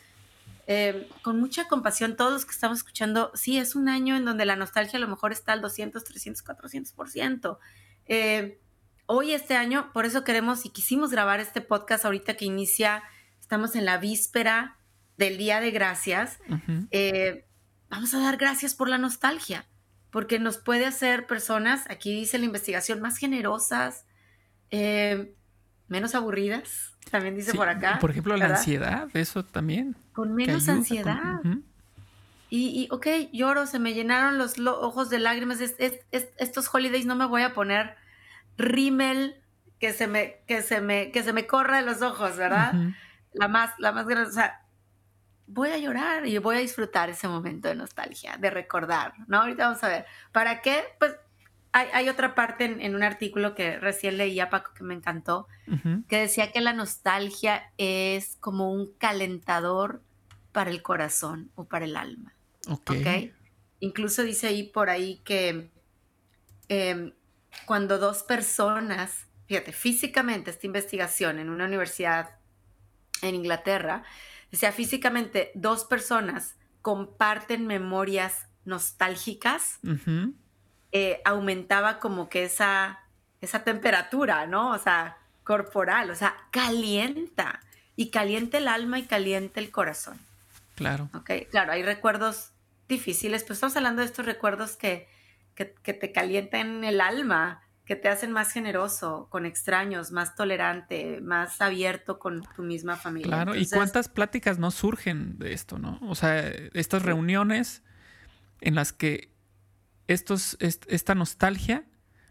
eh, 0.66 1.08
con 1.22 1.40
mucha 1.40 1.68
compasión, 1.68 2.16
todos 2.16 2.32
los 2.32 2.44
que 2.44 2.52
estamos 2.52 2.78
escuchando, 2.78 3.30
sí, 3.34 3.56
es 3.56 3.74
un 3.74 3.88
año 3.88 4.14
en 4.14 4.26
donde 4.26 4.44
la 4.44 4.56
nostalgia 4.56 4.98
a 4.98 5.00
lo 5.00 5.08
mejor 5.08 5.32
está 5.32 5.54
al 5.54 5.62
200, 5.62 6.04
300, 6.04 6.44
400%. 6.44 7.58
Eh, 8.06 8.58
hoy 9.06 9.32
este 9.32 9.56
año, 9.56 9.90
por 9.92 10.06
eso 10.06 10.24
queremos 10.24 10.64
y 10.64 10.70
quisimos 10.70 11.10
grabar 11.10 11.40
este 11.40 11.60
podcast 11.60 12.04
ahorita 12.04 12.34
que 12.34 12.44
inicia, 12.44 13.02
estamos 13.40 13.76
en 13.76 13.84
la 13.84 13.98
víspera 13.98 14.76
del 15.16 15.36
Día 15.36 15.60
de 15.60 15.70
Gracias. 15.70 16.38
Eh, 16.90 17.46
vamos 17.88 18.14
a 18.14 18.20
dar 18.20 18.36
gracias 18.36 18.74
por 18.74 18.88
la 18.88 18.98
nostalgia, 18.98 19.66
porque 20.10 20.38
nos 20.38 20.58
puede 20.58 20.86
hacer 20.86 21.26
personas, 21.26 21.84
aquí 21.90 22.14
dice 22.14 22.38
la 22.38 22.46
investigación, 22.46 23.00
más 23.00 23.16
generosas, 23.18 24.06
eh, 24.70 25.34
menos 25.88 26.14
aburridas, 26.14 26.92
también 27.10 27.36
dice 27.36 27.54
por 27.54 27.68
acá. 27.68 27.98
Por 28.00 28.10
ejemplo, 28.10 28.36
la 28.36 28.46
ansiedad, 28.46 29.08
eso 29.14 29.44
también. 29.44 29.96
Con 30.12 30.34
menos 30.34 30.68
ansiedad. 30.68 31.40
y, 32.48 32.68
y, 32.68 32.88
ok, 32.90 33.06
lloro, 33.32 33.66
se 33.66 33.78
me 33.78 33.92
llenaron 33.94 34.38
los 34.38 34.58
ojos 34.58 35.10
de 35.10 35.18
lágrimas. 35.18 35.60
estos 35.60 36.74
holidays 36.74 37.06
no 37.06 37.14
me 37.14 37.26
voy 37.26 37.42
a 37.42 37.52
poner 37.52 37.96
rímel 38.56 39.42
que 39.78 39.92
se 39.92 40.06
me, 40.06 40.42
que 40.46 40.62
se 40.62 40.80
me, 40.80 41.10
que 41.10 41.22
se 41.22 41.32
me 41.32 41.46
corra 41.46 41.78
de 41.78 41.86
los 41.86 42.02
ojos, 42.02 42.36
¿verdad? 42.36 42.74
La 43.32 43.48
más, 43.48 43.72
la 43.78 43.92
más 43.92 44.06
grande, 44.06 44.30
o 44.30 44.32
sea, 44.32 44.62
voy 45.46 45.70
a 45.70 45.78
llorar 45.78 46.26
y 46.26 46.38
voy 46.38 46.56
a 46.56 46.60
disfrutar 46.60 47.10
ese 47.10 47.28
momento 47.28 47.68
de 47.68 47.74
nostalgia, 47.74 48.36
de 48.36 48.50
recordar, 48.50 49.14
¿no? 49.26 49.40
Ahorita 49.40 49.66
vamos 49.66 49.84
a 49.84 49.88
ver. 49.88 50.06
¿Para 50.32 50.62
qué? 50.62 50.84
Pues 50.98 51.14
hay, 51.72 52.08
otra 52.08 52.36
parte 52.36 52.64
en, 52.66 52.94
un 52.94 53.02
artículo 53.02 53.56
que 53.56 53.80
recién 53.80 54.16
leía, 54.16 54.48
Paco, 54.48 54.72
que 54.74 54.84
me 54.84 54.94
encantó, 54.94 55.48
que 56.08 56.18
decía 56.18 56.52
que 56.52 56.60
la 56.60 56.72
nostalgia 56.72 57.72
es 57.78 58.36
como 58.38 58.72
un 58.72 58.92
calentador 58.96 60.00
para 60.52 60.70
el 60.70 60.82
corazón 60.82 61.50
o 61.56 61.64
para 61.64 61.84
el 61.84 61.96
alma. 61.96 62.32
Ok. 62.68 63.32
Incluso 63.80 64.22
dice 64.22 64.46
ahí 64.46 64.62
por 64.62 64.88
ahí 64.88 65.20
que 65.24 65.68
em, 66.68 67.12
cuando 67.66 67.98
dos 67.98 68.22
personas, 68.22 69.26
fíjate, 69.46 69.72
físicamente 69.72 70.50
esta 70.50 70.66
investigación 70.66 71.38
en 71.38 71.50
una 71.50 71.64
universidad 71.64 72.36
en 73.22 73.34
Inglaterra, 73.34 74.04
decía 74.50 74.72
físicamente 74.72 75.50
dos 75.54 75.84
personas 75.84 76.56
comparten 76.82 77.66
memorias 77.66 78.46
nostálgicas, 78.66 79.78
eh, 80.92 81.20
aumentaba 81.24 81.98
como 81.98 82.28
que 82.28 82.44
esa, 82.44 83.00
esa 83.40 83.64
temperatura, 83.64 84.46
¿no? 84.46 84.72
O 84.72 84.78
sea, 84.78 85.16
corporal, 85.44 86.10
o 86.10 86.14
sea, 86.14 86.34
calienta. 86.50 87.60
Y 87.96 88.10
calienta 88.10 88.58
el 88.58 88.66
alma 88.66 88.98
y 88.98 89.04
calienta 89.04 89.60
el 89.60 89.70
corazón. 89.70 90.18
Claro. 90.74 91.08
Ok, 91.14 91.30
claro, 91.50 91.72
hay 91.72 91.82
recuerdos 91.82 92.50
difíciles, 92.88 93.44
pero 93.44 93.54
estamos 93.54 93.76
hablando 93.76 94.00
de 94.00 94.06
estos 94.06 94.26
recuerdos 94.26 94.76
que 94.76 95.08
que, 95.54 95.64
te 95.64 96.12
calienten 96.12 96.84
el 96.84 97.00
alma, 97.00 97.62
que 97.84 97.96
te 97.96 98.08
hacen 98.08 98.32
más 98.32 98.52
generoso 98.52 99.28
con 99.30 99.46
extraños, 99.46 100.10
más 100.10 100.34
tolerante, 100.34 101.20
más 101.20 101.60
abierto 101.60 102.18
con 102.18 102.42
tu 102.56 102.62
misma 102.62 102.96
familia. 102.96 103.28
Claro, 103.28 103.54
y 103.54 103.68
cuántas 103.68 104.08
pláticas 104.08 104.58
no 104.58 104.70
surgen 104.70 105.38
de 105.38 105.52
esto, 105.52 105.78
¿no? 105.78 105.98
O 106.02 106.14
sea, 106.14 106.48
estas 106.72 107.02
reuniones 107.02 107.82
en 108.60 108.74
las 108.74 108.92
que 108.92 109.32
estos, 110.08 110.56
esta 110.60 111.14
nostalgia 111.14 111.84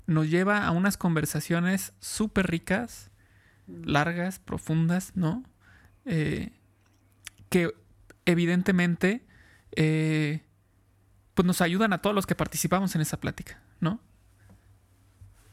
nos 0.05 0.29
lleva 0.29 0.65
a 0.65 0.71
unas 0.71 0.97
conversaciones 0.97 1.93
súper 1.99 2.47
ricas, 2.47 3.12
mm. 3.67 3.83
largas, 3.86 4.39
profundas, 4.39 5.15
¿no? 5.15 5.43
Eh, 6.05 6.51
que 7.49 7.73
evidentemente 8.25 9.25
eh, 9.75 10.43
pues 11.33 11.45
nos 11.45 11.61
ayudan 11.61 11.93
a 11.93 12.01
todos 12.01 12.15
los 12.15 12.25
que 12.25 12.35
participamos 12.35 12.95
en 12.95 13.01
esa 13.01 13.19
plática, 13.19 13.61
¿no? 13.79 13.99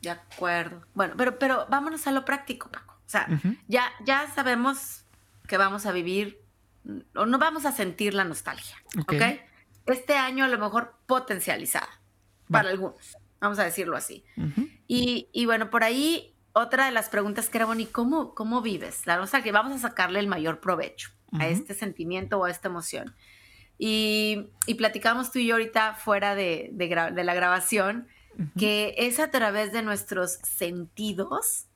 De 0.02 0.10
acuerdo. 0.10 0.86
Bueno, 0.94 1.14
pero, 1.16 1.38
pero 1.38 1.66
vámonos 1.68 2.06
a 2.06 2.12
lo 2.12 2.24
práctico, 2.24 2.70
Paco. 2.70 2.94
O 2.94 3.08
sea, 3.10 3.28
ya, 3.66 3.90
ya 4.04 4.30
sabemos 4.34 5.04
que 5.48 5.56
vamos 5.56 5.84
a 5.84 5.92
vivir 5.92 6.40
o 7.14 7.26
no 7.26 7.38
vamos 7.38 7.66
a 7.66 7.72
sentir 7.72 8.14
la 8.14 8.24
nostalgia, 8.24 8.76
¿ok? 9.00 9.14
Este 9.86 10.16
año 10.16 10.44
a 10.44 10.48
lo 10.48 10.58
mejor 10.58 10.94
potencializada 11.06 11.88
para 12.48 12.70
algunos, 12.70 13.16
vamos 13.40 13.58
a 13.58 13.64
decirlo 13.64 13.96
así. 13.96 14.24
y, 14.86 15.28
y, 15.32 15.46
bueno, 15.46 15.70
por 15.70 15.82
ahí 15.82 16.36
otra 16.52 16.86
de 16.86 16.92
las 16.92 17.08
preguntas 17.08 17.48
que 17.48 17.58
era, 17.58 17.66
bueno, 17.66 17.80
¿y 17.80 17.86
cómo, 17.86 18.34
cómo 18.34 18.62
vives 18.62 19.06
la 19.06 19.16
nostalgia? 19.16 19.52
Vamos 19.52 19.72
a 19.72 19.88
sacarle 19.88 20.20
el 20.20 20.26
mayor 20.26 20.60
provecho 20.60 21.10
a 21.38 21.46
este 21.46 21.74
sentimiento 21.74 22.38
o 22.38 22.44
a 22.44 22.50
esta 22.50 22.68
emoción. 22.68 23.14
Y, 23.82 24.50
platicamos 24.76 25.32
tú 25.32 25.38
y 25.38 25.46
yo 25.46 25.54
ahorita 25.54 25.94
fuera 25.94 26.34
de, 26.34 26.70
la 26.76 27.34
grabación, 27.34 28.08
que 28.58 28.94
es 28.98 29.18
a 29.18 29.30
través 29.30 29.72
de 29.72 29.82
nuestros 29.82 30.32
sentidos 30.42 31.66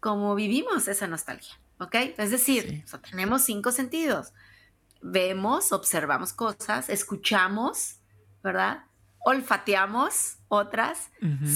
como 0.00 0.34
vivimos 0.34 0.86
esa 0.86 1.06
nostalgia, 1.06 1.58
¿ok? 1.78 1.94
Es 2.18 2.30
decir, 2.30 2.84
tenemos 3.10 3.42
cinco 3.42 3.72
sentidos. 3.72 4.34
Vemos, 5.00 5.72
observamos 5.72 6.34
cosas, 6.34 6.90
escuchamos, 6.90 7.96
¿verdad? 8.42 8.84
Olfateamos 9.20 10.36
otras, 10.48 11.10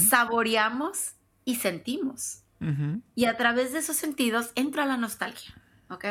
saboreamos 0.09 1.13
y 1.43 1.55
sentimos. 1.57 2.41
Y 3.13 3.25
a 3.25 3.37
través 3.37 3.71
de 3.71 3.79
esos 3.79 3.97
sentidos 3.97 4.51
entra 4.55 4.87
la 4.87 4.97
nostalgia, 4.97 5.53
¿ok? 5.91 6.05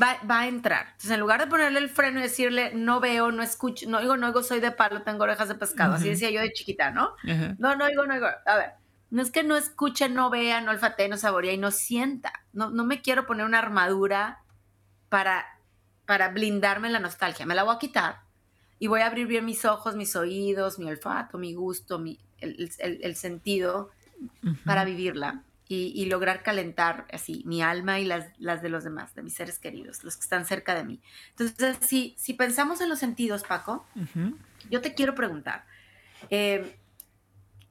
Va, 0.00 0.40
a 0.40 0.46
entrar. 0.46 0.86
Entonces, 0.86 1.10
en 1.10 1.20
lugar 1.20 1.40
de 1.40 1.46
ponerle 1.46 1.78
el 1.78 1.88
freno 1.88 2.20
y 2.20 2.22
decirle, 2.22 2.72
no 2.74 3.00
veo, 3.00 3.32
no 3.32 3.42
escucho, 3.42 3.88
no 3.88 3.98
oigo, 3.98 4.16
no 4.16 4.26
oigo, 4.26 4.42
soy 4.42 4.60
de 4.60 4.70
palo, 4.70 5.02
tengo 5.02 5.24
orejas 5.24 5.48
de 5.48 5.54
pescado, 5.54 5.94
así 5.94 6.08
decía 6.08 6.30
yo 6.30 6.40
de 6.40 6.52
chiquita, 6.52 6.90
¿no? 6.90 7.14
No, 7.58 7.76
no 7.76 7.84
oigo, 7.84 8.06
no 8.06 8.14
oigo. 8.14 8.26
A 8.46 8.56
ver, 8.56 8.70
no 9.10 9.22
es 9.22 9.30
que 9.30 9.42
no 9.42 9.56
escuche, 9.56 10.08
no 10.08 10.30
vea, 10.30 10.60
no 10.60 10.70
olfatee, 10.70 11.08
no 11.08 11.16
saborea 11.16 11.52
y 11.52 11.58
no 11.58 11.70
sienta. 11.70 12.32
No, 12.52 12.70
no 12.70 12.84
me 12.84 13.02
quiero 13.02 13.26
poner 13.26 13.46
una 13.46 13.58
armadura 13.58 14.40
para, 15.08 15.44
para 16.06 16.28
blindarme 16.28 16.90
la 16.90 16.98
nostalgia. 16.98 17.46
Me 17.46 17.54
la 17.54 17.62
voy 17.62 17.74
a 17.74 17.78
quitar 17.78 18.20
y 18.78 18.86
voy 18.86 19.00
a 19.02 19.06
abrir 19.06 19.26
bien 19.26 19.44
mis 19.44 19.64
ojos, 19.64 19.96
mis 19.96 20.16
oídos, 20.16 20.78
mi 20.78 20.86
olfato, 20.86 21.38
mi 21.38 21.54
gusto, 21.54 21.98
mi, 21.98 22.18
el, 22.38 23.16
sentido 23.16 23.90
para 24.64 24.84
vivirla 24.84 25.42
y, 25.74 26.04
lograr 26.06 26.42
calentar 26.42 27.06
así 27.12 27.42
mi 27.46 27.62
alma 27.62 27.98
y 27.98 28.04
las, 28.04 28.26
las, 28.38 28.62
de 28.62 28.68
los 28.68 28.84
demás, 28.84 29.14
de 29.14 29.22
mis 29.22 29.34
seres 29.34 29.58
queridos, 29.58 30.04
los 30.04 30.16
que 30.16 30.22
están 30.22 30.44
cerca 30.44 30.74
de 30.74 30.84
mí. 30.84 31.00
Entonces, 31.30 31.78
si, 31.80 32.14
si 32.18 32.34
pensamos 32.34 32.80
en 32.80 32.88
los 32.88 32.98
sentidos, 32.98 33.42
Paco, 33.42 33.84
yo 34.70 34.80
te 34.80 34.94
quiero 34.94 35.14
preguntar, 35.14 35.64
eh, 36.30 36.78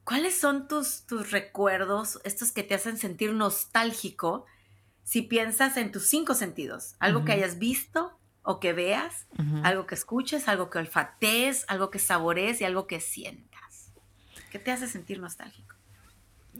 ¿cuáles 0.04 0.38
son 0.38 0.68
tus, 0.68 1.02
tus 1.06 1.30
recuerdos, 1.30 2.20
estos 2.24 2.52
que 2.52 2.62
te 2.62 2.74
hacen 2.74 2.98
sentir 2.98 3.32
nostálgico, 3.32 4.46
si 5.04 5.22
piensas 5.22 5.76
en 5.76 5.92
tus 5.92 6.06
cinco 6.06 6.34
sentidos? 6.34 6.96
Algo 6.98 7.24
que 7.24 7.32
hayas 7.32 7.58
visto 7.58 8.18
o 8.42 8.58
que 8.58 8.72
veas, 8.72 9.26
algo 9.62 9.86
que 9.86 9.94
escuches, 9.94 10.48
algo 10.48 10.70
que 10.70 10.78
olfatees, 10.78 11.64
algo 11.68 11.90
que 11.90 12.00
saborees 12.00 12.60
y 12.60 12.64
algo 12.64 12.86
que 12.86 13.00
sientas. 13.00 13.92
¿Qué 14.50 14.58
te 14.58 14.72
hace 14.72 14.88
sentir 14.88 15.20
nostálgico? 15.20 15.76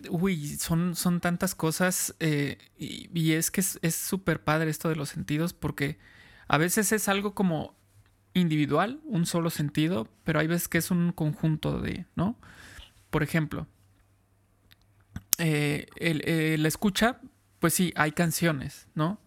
Uy, 0.09 0.57
son, 0.57 0.97
son 0.97 1.21
tantas 1.21 1.55
cosas 1.55 2.15
eh, 2.19 2.59
y, 2.79 3.33
es 3.33 3.51
que 3.51 3.61
es 3.61 3.95
súper 3.95 4.43
padre 4.43 4.71
esto 4.71 4.89
de 4.89 4.97
los 4.97 5.11
sentidos 5.11 5.53
porque 5.53 5.99
a 6.49 6.59
veces 6.59 6.93
es 6.93 7.09
algo 7.09 7.35
como 7.35 7.77
individual, 8.35 9.01
un 9.05 9.27
solo 9.27 9.51
sentido, 9.51 10.09
pero 10.25 10.41
hay 10.41 10.47
veces 10.47 10.69
que 10.69 10.79
es 10.79 10.91
un 10.91 11.13
conjunto 11.13 11.81
de, 11.81 12.07
¿no? 12.17 12.39
Por 13.11 13.23
ejemplo, 13.23 13.67
eh, 15.39 15.87
el, 15.97 16.63
la 16.63 16.69
escucha, 16.69 17.21
pues 17.59 17.75
sí, 17.75 17.93
hay 17.95 18.13
canciones, 18.13 18.89
¿no? 18.95 19.21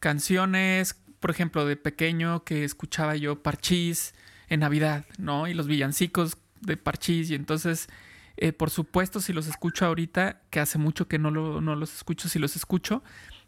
Canciones 0.00 0.96
por 1.22 1.30
ejemplo, 1.30 1.64
de 1.64 1.76
pequeño 1.76 2.42
que 2.42 2.64
escuchaba 2.64 3.14
yo 3.14 3.44
Parchís 3.44 4.12
en 4.48 4.58
Navidad, 4.58 5.06
¿no? 5.18 5.46
Y 5.46 5.54
los 5.54 5.68
villancicos 5.68 6.36
de 6.60 6.76
Parchís 6.76 7.30
y 7.30 7.36
entonces... 7.36 7.88
Eh, 8.36 8.52
por 8.52 8.70
supuesto, 8.70 9.20
si 9.20 9.32
los 9.32 9.46
escucho 9.46 9.86
ahorita, 9.86 10.40
que 10.50 10.60
hace 10.60 10.78
mucho 10.78 11.08
que 11.08 11.18
no, 11.18 11.30
no 11.30 11.76
los 11.76 11.94
escucho, 11.94 12.28
si 12.28 12.38
los 12.38 12.56
escucho, 12.56 13.02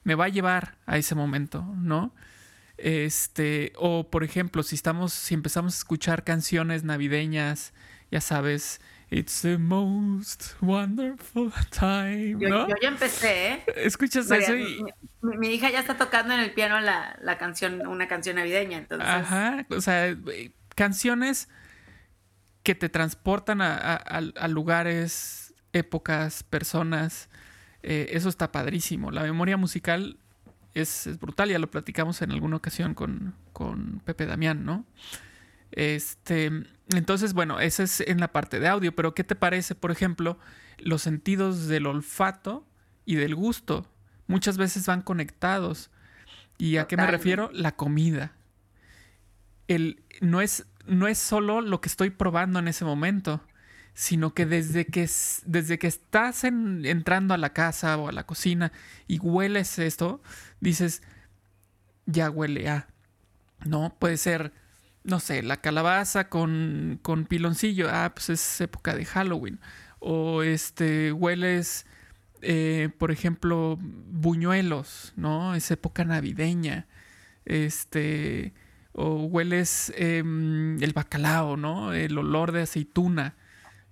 me 0.04 0.14
va 0.14 0.26
a 0.26 0.28
llevar 0.28 0.76
a 0.86 0.98
ese 0.98 1.14
momento, 1.14 1.62
¿no? 1.76 2.14
Este, 2.76 3.72
o 3.76 4.10
por 4.10 4.24
ejemplo, 4.24 4.62
si 4.62 4.74
estamos, 4.74 5.12
si 5.12 5.34
empezamos 5.34 5.74
a 5.74 5.78
escuchar 5.78 6.24
canciones 6.24 6.84
navideñas, 6.84 7.72
ya 8.10 8.20
sabes, 8.20 8.80
It's 9.10 9.42
the 9.42 9.58
most 9.58 10.60
wonderful 10.60 11.52
time. 11.70 12.36
Yo, 12.40 12.66
ya 12.82 12.88
empecé, 12.88 13.52
¿eh? 13.52 13.64
Escuchas 13.76 14.28
eso 14.28 14.56
y. 14.56 14.82
Mi, 15.20 15.48
hija 15.54 15.70
ya 15.70 15.78
está 15.78 15.96
tocando 15.96 16.34
en 16.34 16.40
el 16.40 16.52
piano 16.52 16.80
la, 16.80 17.16
la, 17.22 17.38
canción, 17.38 17.86
una 17.86 18.08
canción 18.08 18.36
navideña, 18.36 18.78
entonces. 18.78 19.08
Ajá. 19.08 19.66
O 19.70 19.80
sea, 19.80 20.16
canciones 20.74 21.48
que 22.64 22.74
te 22.74 22.88
transportan 22.88 23.60
a, 23.60 23.76
a, 23.76 24.48
lugares, 24.48 25.54
épocas, 25.72 26.42
personas. 26.42 27.28
Eh, 27.82 28.08
eso 28.12 28.30
está 28.30 28.50
padrísimo. 28.50 29.10
La 29.10 29.22
memoria 29.22 29.58
musical 29.58 30.18
es, 30.72 31.08
brutal, 31.20 31.50
ya 31.50 31.58
lo 31.58 31.70
platicamos 31.70 32.22
en 32.22 32.32
alguna 32.32 32.56
ocasión 32.56 32.94
con, 32.94 33.34
con 33.52 34.00
Pepe 34.04 34.24
Damián, 34.24 34.64
¿no? 34.64 34.86
Este, 35.72 36.50
entonces, 36.88 37.34
bueno, 37.34 37.60
esa 37.60 37.82
es 37.82 38.00
en 38.00 38.18
la 38.18 38.32
parte 38.32 38.58
de 38.58 38.68
audio, 38.68 38.94
pero 38.94 39.14
¿qué 39.14 39.24
te 39.24 39.36
parece, 39.36 39.74
por 39.74 39.90
ejemplo, 39.90 40.38
los 40.78 41.02
sentidos 41.02 41.68
del 41.68 41.86
olfato 41.86 42.66
y 43.04 43.16
del 43.16 43.34
gusto? 43.34 43.86
Muchas 44.26 44.56
veces 44.56 44.86
van 44.86 45.02
conectados. 45.02 45.90
¿Y 46.56 46.78
a 46.78 46.86
qué 46.86 46.96
me 46.96 47.06
refiero? 47.06 47.50
La 47.52 47.76
comida. 47.76 48.32
El, 49.68 50.02
no, 50.22 50.40
es, 50.40 50.66
no 50.86 51.08
es 51.08 51.18
solo 51.18 51.60
lo 51.60 51.80
que 51.80 51.88
estoy 51.88 52.10
probando 52.10 52.58
en 52.58 52.68
ese 52.68 52.84
momento, 52.84 53.40
sino 53.94 54.34
que 54.34 54.44
desde 54.44 54.86
que, 54.86 55.08
desde 55.46 55.78
que 55.78 55.86
estás 55.86 56.44
entrando 56.44 57.32
a 57.32 57.38
la 57.38 57.52
casa 57.52 57.96
o 57.96 58.08
a 58.08 58.12
la 58.12 58.26
cocina 58.26 58.72
y 59.06 59.18
hueles 59.18 59.78
esto, 59.78 60.20
dices, 60.60 61.02
ya 62.06 62.30
huele 62.30 62.68
a. 62.68 62.88
No, 63.64 63.96
puede 63.98 64.16
ser, 64.16 64.52
no 65.04 65.20
sé, 65.20 65.42
la 65.42 65.58
calabaza 65.60 66.28
con, 66.28 66.98
con 67.02 67.24
piloncillo, 67.24 67.88
ah, 67.90 68.12
pues 68.14 68.30
es 68.30 68.60
época 68.60 68.94
de 68.94 69.04
Halloween. 69.04 69.60
O 70.00 70.42
este, 70.42 71.12
hueles, 71.12 71.86
eh, 72.42 72.90
por 72.98 73.10
ejemplo, 73.10 73.78
buñuelos, 73.80 75.12
¿no? 75.16 75.54
Es 75.54 75.70
época 75.70 76.04
navideña. 76.04 76.86
Este, 77.46 78.52
o 78.94 79.24
hueles 79.24 79.92
em, 79.96 80.82
el 80.82 80.92
bacalao, 80.92 81.56
¿no? 81.56 81.92
El 81.92 82.16
olor 82.16 82.52
de 82.52 82.62
aceituna 82.62 83.36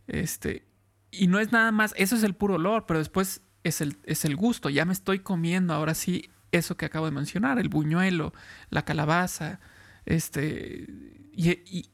este, 0.07 0.67
y 1.11 1.27
no 1.27 1.39
es 1.39 1.53
nada 1.53 1.73
más, 1.73 1.95
eso 1.97 2.17
es 2.17 2.23
el 2.23 2.35
puro 2.35 2.55
olor, 2.55 2.87
pero 2.87 2.99
después 2.99 3.43
es 3.65 3.81
el, 3.81 3.99
es 4.05 4.25
el 4.25 4.37
gusto. 4.37 4.71
Ya 4.71 4.85
me 4.85 4.93
estoy 4.93 5.21
comiendo 5.21 5.75
ahora 5.75 5.95
sí 5.95 6.31
eso 6.53 6.77
que 6.77 6.87
acabo 6.87 7.07
de 7.07 7.13
mencionar, 7.13 7.59
el 7.59 7.69
buñuelo, 7.69 8.33
la 8.71 8.85
calabaza, 8.85 9.61
este, 10.05 10.87
y, 11.33 11.89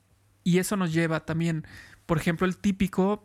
eso 0.59 0.77
nos 0.77 0.93
lleva 0.93 1.21
también, 1.21 1.65
por 2.07 2.19
ejemplo, 2.19 2.47
el 2.47 2.57
típico 2.57 3.25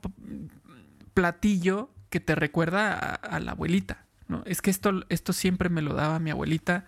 platillo 1.13 1.89
que 2.09 2.19
te 2.19 2.35
recuerda 2.35 2.93
a, 2.93 3.39
la 3.39 3.53
abuelita, 3.53 4.05
¿no? 4.27 4.43
Es 4.45 4.61
que 4.61 4.69
esto, 4.69 5.05
esto 5.09 5.33
siempre 5.33 5.69
me 5.69 5.81
lo 5.81 5.93
daba 5.93 6.19
mi 6.19 6.29
abuelita 6.29 6.85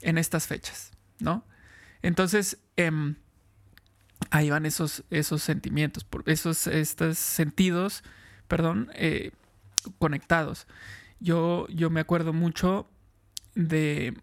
en 0.00 0.18
estas 0.18 0.46
fechas, 0.46 0.90
¿no? 1.20 1.44
Entonces, 2.02 2.58
em, 2.76 3.16
ahí 4.30 4.50
van 4.50 4.66
esos, 4.66 5.04
esos 5.10 5.42
sentimientos, 5.42 6.06
esos 6.26 6.66
estos 6.66 7.18
sentidos, 7.18 8.04
perdón, 8.46 8.90
eh, 8.94 9.32
conectados. 9.98 10.66
Yo, 11.20 11.66
yo 11.68 11.90
me 11.90 12.00
acuerdo 12.00 12.32
mucho 12.32 12.88
de 13.54 14.14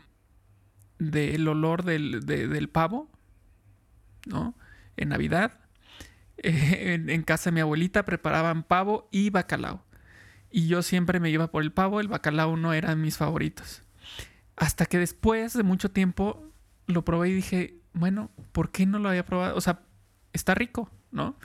del 0.98 1.46
olor 1.50 1.84
del, 1.84 2.70
pavo, 2.72 3.10
¿no? 4.26 4.56
En 4.96 5.10
Navidad, 5.10 5.60
en, 6.38 7.10
en, 7.10 7.22
casa 7.24 7.50
de 7.50 7.56
mi 7.56 7.60
abuelita 7.62 8.06
preparaban 8.06 8.64
pavo 8.64 9.10
y 9.12 9.30
bacalao. 9.30 9.84
Y 10.52 10.68
yo 10.68 10.84
siempre 10.84 11.20
me 11.20 11.30
iba 11.30 11.52
por 11.52 11.64
el 11.64 11.74
pavo, 11.74 12.00
el 12.00 12.08
bacalao 12.08 12.56
no 12.56 12.72
eran 12.72 13.02
mis 13.02 13.18
favoritos. 13.18 13.82
Hasta 14.56 14.86
que 14.86 14.98
después 14.98 15.52
de 15.52 15.64
mucho 15.64 15.92
tiempo 15.92 16.50
lo 16.88 17.04
probé 17.04 17.30
y 17.30 17.34
dije, 17.34 17.80
bueno, 17.94 18.32
¿por 18.52 18.72
qué 18.72 18.86
no 18.86 19.00
lo 19.00 19.10
había 19.10 19.26
probado? 19.26 19.56
O 19.56 19.62
sea, 19.62 19.82
está 20.34 20.54
rico, 20.56 20.92
¿no? 21.12 21.38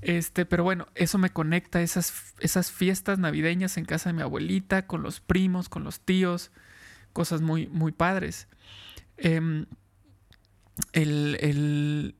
Este, 0.00 0.46
pero 0.46 0.62
bueno, 0.62 0.86
eso 0.94 1.18
me 1.18 1.30
conecta 1.30 1.82
esas, 1.82 2.34
esas 2.38 2.70
fiestas 2.70 3.18
navideñas 3.18 3.76
en 3.76 3.84
casa 3.84 4.10
de 4.10 4.14
mi 4.14 4.22
abuelita, 4.22 4.86
con 4.86 5.02
los 5.02 5.20
primos, 5.20 5.68
con 5.68 5.82
los 5.84 6.00
tíos, 6.00 6.52
cosas 7.12 7.40
muy, 7.40 7.66
muy 7.66 7.92
padres. 7.92 8.48
Em, 9.16 9.66
el, 10.92 12.14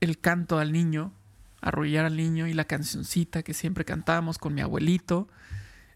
el, 0.00 0.20
canto 0.20 0.58
al 0.58 0.72
niño, 0.72 1.12
arrullar 1.60 2.06
al 2.06 2.16
niño 2.16 2.46
y 2.46 2.54
la 2.54 2.64
cancioncita 2.64 3.42
que 3.42 3.52
siempre 3.52 3.84
cantábamos 3.84 4.38
con 4.38 4.54
mi 4.54 4.62
abuelito, 4.62 5.28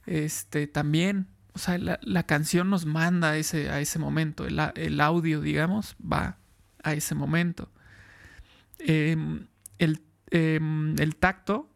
este, 0.04 0.66
también, 0.66 1.26
o 1.54 1.58
sea, 1.58 1.78
la, 1.78 2.22
canción 2.24 2.68
nos 2.68 2.84
manda 2.84 3.30
a 3.30 3.36
ese, 3.36 3.70
a 3.70 3.80
ese 3.80 4.00
momento, 4.00 4.44
el, 4.44 4.60
el 4.74 5.00
audio, 5.00 5.40
digamos, 5.40 5.94
va 6.00 6.38
a 6.82 6.94
ese 6.94 7.14
momento. 7.14 7.70
Em, 8.80 9.46
em, 9.78 10.98
el, 10.98 11.16
tacto, 11.16 11.70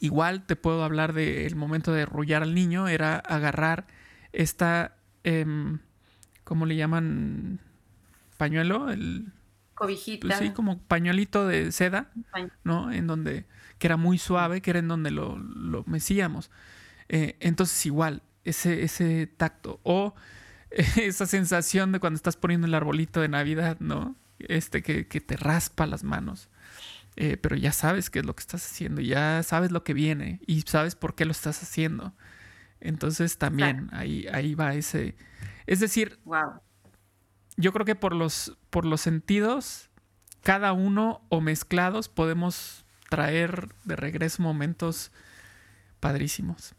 igual 0.00 0.46
te 0.46 0.56
puedo 0.56 0.82
hablar 0.82 1.12
del 1.12 1.54
momento 1.54 1.92
de 1.92 2.02
arrullar 2.02 2.42
al 2.42 2.56
niño, 2.56 2.88
era 2.88 3.18
agarrar 3.18 3.86
esta, 4.32 4.96
eh, 5.22 5.46
¿cómo 6.42 6.66
le 6.66 6.74
llaman? 6.74 7.60
Pañuelo, 8.36 8.90
el... 8.90 9.32
Cobijita. 9.74 10.26
Pues 10.26 10.38
sí, 10.40 10.50
como 10.50 10.82
pañuelito 10.82 11.46
de 11.46 11.70
seda, 11.70 12.10
¿no? 12.64 12.90
En 12.90 13.06
donde, 13.06 13.46
que 13.78 13.86
era 13.86 13.96
muy 13.96 14.18
suave, 14.18 14.60
que 14.60 14.70
era 14.70 14.80
en 14.80 14.88
donde 14.88 15.12
lo, 15.12 15.38
lo 15.38 15.84
mecíamos. 15.86 16.50
Eh, 17.08 17.36
entonces 17.40 17.84
igual, 17.86 18.22
ese, 18.44 18.82
ese 18.82 19.26
tacto. 19.26 19.80
O 19.82 20.14
esa 20.70 21.26
sensación 21.26 21.92
de 21.92 22.00
cuando 22.00 22.16
estás 22.16 22.36
poniendo 22.36 22.66
el 22.66 22.74
arbolito 22.74 23.20
de 23.20 23.28
Navidad, 23.28 23.78
¿no? 23.80 24.16
este, 24.38 24.82
que, 24.82 25.04
te 25.04 25.36
raspa 25.36 25.86
las 25.86 26.04
manos. 26.04 26.48
Eh, 27.16 27.36
pero 27.36 27.56
ya 27.56 27.72
sabes 27.72 28.10
qué 28.10 28.20
es 28.20 28.26
lo 28.26 28.36
que 28.36 28.42
estás 28.42 28.64
haciendo, 28.64 29.00
ya 29.00 29.42
sabes 29.42 29.72
lo 29.72 29.82
que 29.82 29.92
viene 29.92 30.40
y 30.46 30.62
sabes 30.62 30.94
por 30.94 31.14
qué 31.14 31.24
lo 31.24 31.32
estás 31.32 31.62
haciendo. 31.62 32.14
Entonces 32.80 33.38
también 33.38 33.88
ahí, 33.92 34.28
ahí 34.32 34.54
va 34.54 34.74
ese. 34.74 35.16
Es 35.66 35.80
decir, 35.80 36.20
yo 37.56 37.72
creo 37.72 37.84
que 37.84 37.96
por 37.96 38.14
los, 38.14 38.56
por 38.70 38.84
los 38.84 39.00
sentidos, 39.00 39.90
cada 40.42 40.72
uno 40.72 41.22
o 41.28 41.40
mezclados 41.40 42.08
podemos 42.08 42.84
traer 43.10 43.68
de 43.84 43.96
regreso 43.96 44.42
momentos 44.42 45.10
padrísimos. 45.98 46.74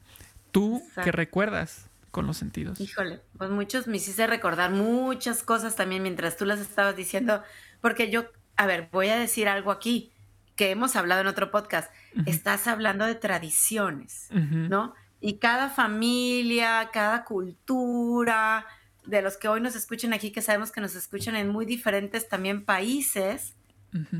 ¿Tú 0.51 0.81
qué 1.03 1.11
recuerdas? 1.11 1.89
con 2.11 2.25
los 2.25 2.37
sentidos. 2.37 2.79
Híjole, 2.79 3.21
pues 3.37 3.49
muchos 3.49 3.87
me 3.87 3.97
hiciste 3.97 4.25
recordar 4.25 4.71
muchas 4.71 5.43
cosas 5.43 5.75
también 5.75 6.03
mientras 6.03 6.37
tú 6.37 6.45
las 6.45 6.59
estabas 6.59 6.95
diciendo, 6.95 7.43
porque 7.81 8.09
yo, 8.09 8.25
a 8.57 8.65
ver, 8.65 8.89
voy 8.91 9.09
a 9.09 9.15
decir 9.17 9.47
algo 9.47 9.71
aquí 9.71 10.11
que 10.55 10.71
hemos 10.71 10.95
hablado 10.95 11.21
en 11.21 11.27
otro 11.27 11.51
podcast. 11.51 11.91
Estás 12.25 12.67
hablando 12.67 13.05
de 13.05 13.15
tradiciones, 13.15 14.27
¿no? 14.31 14.93
Y 15.21 15.37
cada 15.37 15.69
familia, 15.69 16.89
cada 16.91 17.23
cultura, 17.23 18.65
de 19.05 19.21
los 19.21 19.37
que 19.37 19.47
hoy 19.47 19.61
nos 19.61 19.75
escuchan 19.75 20.13
aquí, 20.13 20.31
que 20.31 20.41
sabemos 20.41 20.71
que 20.71 20.81
nos 20.81 20.95
escuchan 20.95 21.35
en 21.35 21.49
muy 21.49 21.65
diferentes 21.65 22.27
también 22.27 22.65
países, 22.65 23.55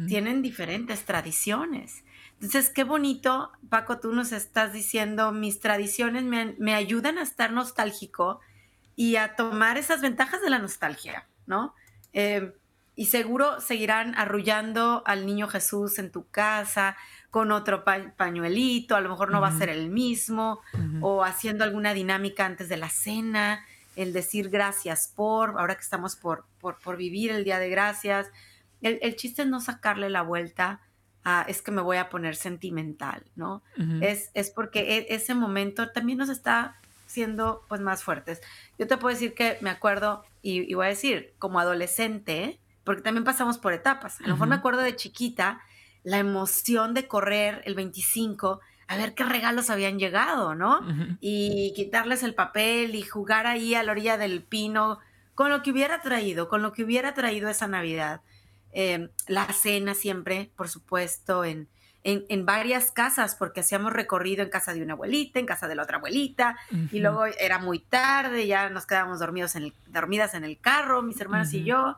tienen 0.07 0.41
diferentes 0.41 1.03
tradiciones. 1.05 2.03
Entonces, 2.41 2.69
qué 2.69 2.85
bonito, 2.85 3.51
Paco, 3.67 3.99
tú 3.99 4.13
nos 4.13 4.31
estás 4.31 4.71
diciendo, 4.71 5.33
mis 5.33 5.59
tradiciones 5.59 6.23
me, 6.23 6.73
ayudan 6.73 7.17
a 7.17 7.21
estar 7.21 7.51
nostálgico 7.51 8.39
y 8.95 9.17
a 9.17 9.35
tomar 9.35 9.77
esas 9.77 9.99
ventajas 10.01 10.41
de 10.41 10.49
la 10.49 10.59
nostalgia, 10.59 11.27
¿no? 11.47 11.75
Eh, 12.13 12.53
y 12.95 13.07
seguro 13.07 13.59
seguirán 13.59 14.15
arrullando 14.15 15.03
al 15.05 15.25
niño 15.25 15.47
Jesús 15.47 15.99
en 15.99 16.11
tu 16.11 16.29
casa 16.29 16.95
con 17.29 17.51
otro 17.51 17.83
pañuelito, 17.83 18.95
a 18.95 19.01
lo 19.01 19.09
mejor 19.09 19.31
no 19.31 19.41
va 19.41 19.49
a 19.49 19.57
ser 19.57 19.69
el 19.69 19.89
mismo, 19.89 20.61
o 21.01 21.23
haciendo 21.23 21.63
alguna 21.63 21.93
dinámica 21.93 22.45
antes 22.45 22.69
de 22.69 22.77
la 22.77 22.89
cena, 22.89 23.65
el 23.95 24.13
decir 24.13 24.49
gracias 24.49 25.11
por, 25.13 25.59
ahora 25.59 25.75
que 25.75 25.81
estamos 25.81 26.15
por, 26.15 26.45
por, 26.59 26.97
vivir 26.97 27.31
el 27.31 27.43
Día 27.43 27.59
de 27.59 27.69
Gracias. 27.69 28.31
El, 28.81 28.97
el, 29.01 29.15
chiste 29.15 29.43
es 29.43 29.47
no 29.47 29.59
sacarle 29.59 30.09
la 30.09 30.21
vuelta 30.21 30.81
es 31.47 31.61
que 31.61 31.71
me 31.71 31.81
voy 31.81 31.97
a 31.97 32.09
poner 32.09 32.35
sentimental, 32.35 33.23
¿no? 33.35 33.61
es, 34.01 34.31
es 34.33 34.49
porque 34.49 34.97
e, 34.97 35.13
ese 35.13 35.35
momento 35.35 35.91
también 35.91 36.17
nos 36.17 36.29
está 36.29 36.75
siendo 37.05 37.63
pues 37.67 37.81
más 37.81 38.03
fuertes. 38.03 38.41
Yo 38.77 38.87
te 38.87 38.97
puedo 38.97 39.13
decir 39.13 39.33
que 39.33 39.57
me 39.61 39.69
acuerdo 39.69 40.23
y, 40.41 40.73
voy 40.73 40.85
a 40.85 40.89
decir, 40.89 41.33
como 41.39 41.59
adolescente, 41.59 42.59
porque 42.83 43.01
también 43.01 43.23
pasamos 43.23 43.57
por 43.57 43.73
etapas. 43.73 44.19
A 44.21 44.23
lo 44.23 44.33
mejor 44.33 44.47
me 44.47 44.55
acuerdo 44.55 44.81
de 44.81 44.95
chiquita, 44.95 45.61
la 46.03 46.17
emoción 46.17 46.93
de 46.93 47.07
correr 47.07 47.61
el 47.65 47.75
25, 47.75 48.61
a 48.87 48.97
ver 48.97 49.13
qué 49.13 49.23
regalos 49.23 49.69
habían 49.69 49.99
llegado, 49.99 50.55
¿no? 50.55 50.81
Y 51.19 51.73
quitarles 51.75 52.23
el 52.23 52.33
papel 52.33 52.95
y 52.95 53.03
jugar 53.03 53.47
ahí 53.47 53.75
a 53.75 53.83
la 53.83 53.91
orilla 53.91 54.17
del 54.17 54.41
pino 54.41 54.99
con 55.35 55.49
lo 55.49 55.61
que 55.61 55.71
hubiera 55.71 56.01
traído, 56.01 56.49
con 56.49 56.61
lo 56.61 56.73
que 56.73 56.83
hubiera 56.83 57.13
traído 57.13 57.49
esa 57.49 57.67
Navidad. 57.67 58.21
Em, 58.71 59.09
la 59.27 59.51
cena 59.51 59.95
siempre, 59.95 60.51
por 60.55 60.69
supuesto, 60.69 61.43
en, 61.43 61.67
en, 62.03 62.45
varias 62.45 62.91
casas, 62.91 63.35
porque 63.35 63.61
hacíamos 63.61 63.93
recorrido 63.93 64.43
en 64.43 64.49
casa 64.49 64.73
de 64.73 64.81
una 64.81 64.93
abuelita, 64.93 65.39
en 65.39 65.45
casa 65.45 65.67
de 65.67 65.75
la 65.75 65.83
otra 65.83 65.97
abuelita, 65.97 66.57
y 66.91 66.99
luego 66.99 67.25
era 67.25 67.59
muy 67.59 67.79
tarde, 67.79 68.47
ya 68.47 68.69
nos 68.69 68.85
quedábamos 68.85 69.19
dormidos 69.19 69.55
en 69.55 69.63
el, 69.63 69.73
dormidas 69.87 70.33
en 70.33 70.43
el 70.43 70.57
carro, 70.59 71.01
mis 71.01 71.19
hermanas 71.19 71.53
y 71.53 71.63
yo. 71.63 71.97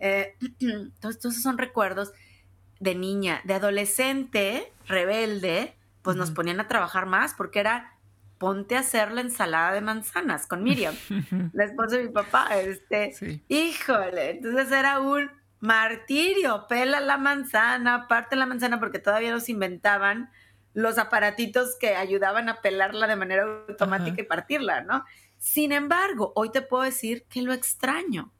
Eh, 0.00 0.34
entonces, 0.60 1.24
esos 1.24 1.42
son 1.42 1.58
recuerdos 1.58 2.12
de 2.80 2.94
niña, 2.94 3.40
de 3.44 3.54
adolescente, 3.54 4.72
rebelde, 4.86 5.74
pues 6.02 6.16
nos 6.16 6.30
ponían 6.30 6.60
a 6.60 6.68
trabajar 6.68 7.06
más 7.06 7.34
porque 7.34 7.60
era 7.60 7.92
ponte 8.38 8.76
a 8.76 8.80
hacer 8.80 9.10
la 9.12 9.20
ensalada 9.20 9.72
de 9.72 9.80
manzanas 9.80 10.46
con 10.46 10.62
Miriam, 10.62 10.94
la 11.52 11.64
esposa 11.64 11.96
de 11.96 12.04
mi 12.04 12.10
papá. 12.10 12.48
Este, 12.60 13.42
híjole, 13.48 14.30
entonces 14.30 14.70
era 14.70 15.00
un 15.00 15.30
martirio, 15.60 16.66
pela 16.68 17.00
la 17.00 17.18
manzana, 17.18 18.06
parte 18.08 18.36
la 18.36 18.46
manzana 18.46 18.78
porque 18.78 18.98
todavía 18.98 19.30
nos 19.30 19.48
inventaban 19.48 20.30
los 20.74 20.98
aparatitos 20.98 21.76
que 21.80 21.96
ayudaban 21.96 22.48
a 22.48 22.60
pelarla 22.60 23.06
de 23.06 23.16
manera 23.16 23.64
automática 23.68 24.20
y 24.20 24.24
partirla, 24.24 24.82
¿no? 24.82 25.04
Sin 25.38 25.72
embargo, 25.72 26.32
hoy 26.36 26.50
te 26.50 26.62
puedo 26.62 26.84
decir 26.84 27.24
que 27.28 27.42
lo 27.42 27.52
extraño. 27.52 28.32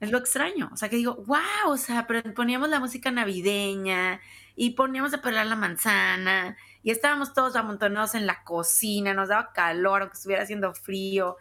Es 0.00 0.10
lo 0.10 0.16
extraño. 0.16 0.70
O 0.72 0.76
sea, 0.78 0.88
que 0.88 0.96
digo, 0.96 1.16
wow, 1.26 1.68
o 1.68 1.76
sea, 1.76 2.06
pero 2.06 2.32
poníamos 2.32 2.70
la 2.70 2.80
música 2.80 3.10
navideña 3.10 4.20
y 4.56 4.70
poníamos 4.70 5.12
a 5.12 5.20
pelar 5.20 5.46
la 5.46 5.56
manzana 5.56 6.56
y 6.82 6.90
estábamos 6.90 7.34
todos 7.34 7.54
amontonados 7.54 8.14
en 8.14 8.26
la 8.26 8.42
cocina, 8.44 9.12
nos 9.12 9.28
daba 9.28 9.52
calor, 9.52 10.00
aunque 10.00 10.16
estuviera 10.16 10.42
haciendo 10.42 10.72
frío. 10.72 11.36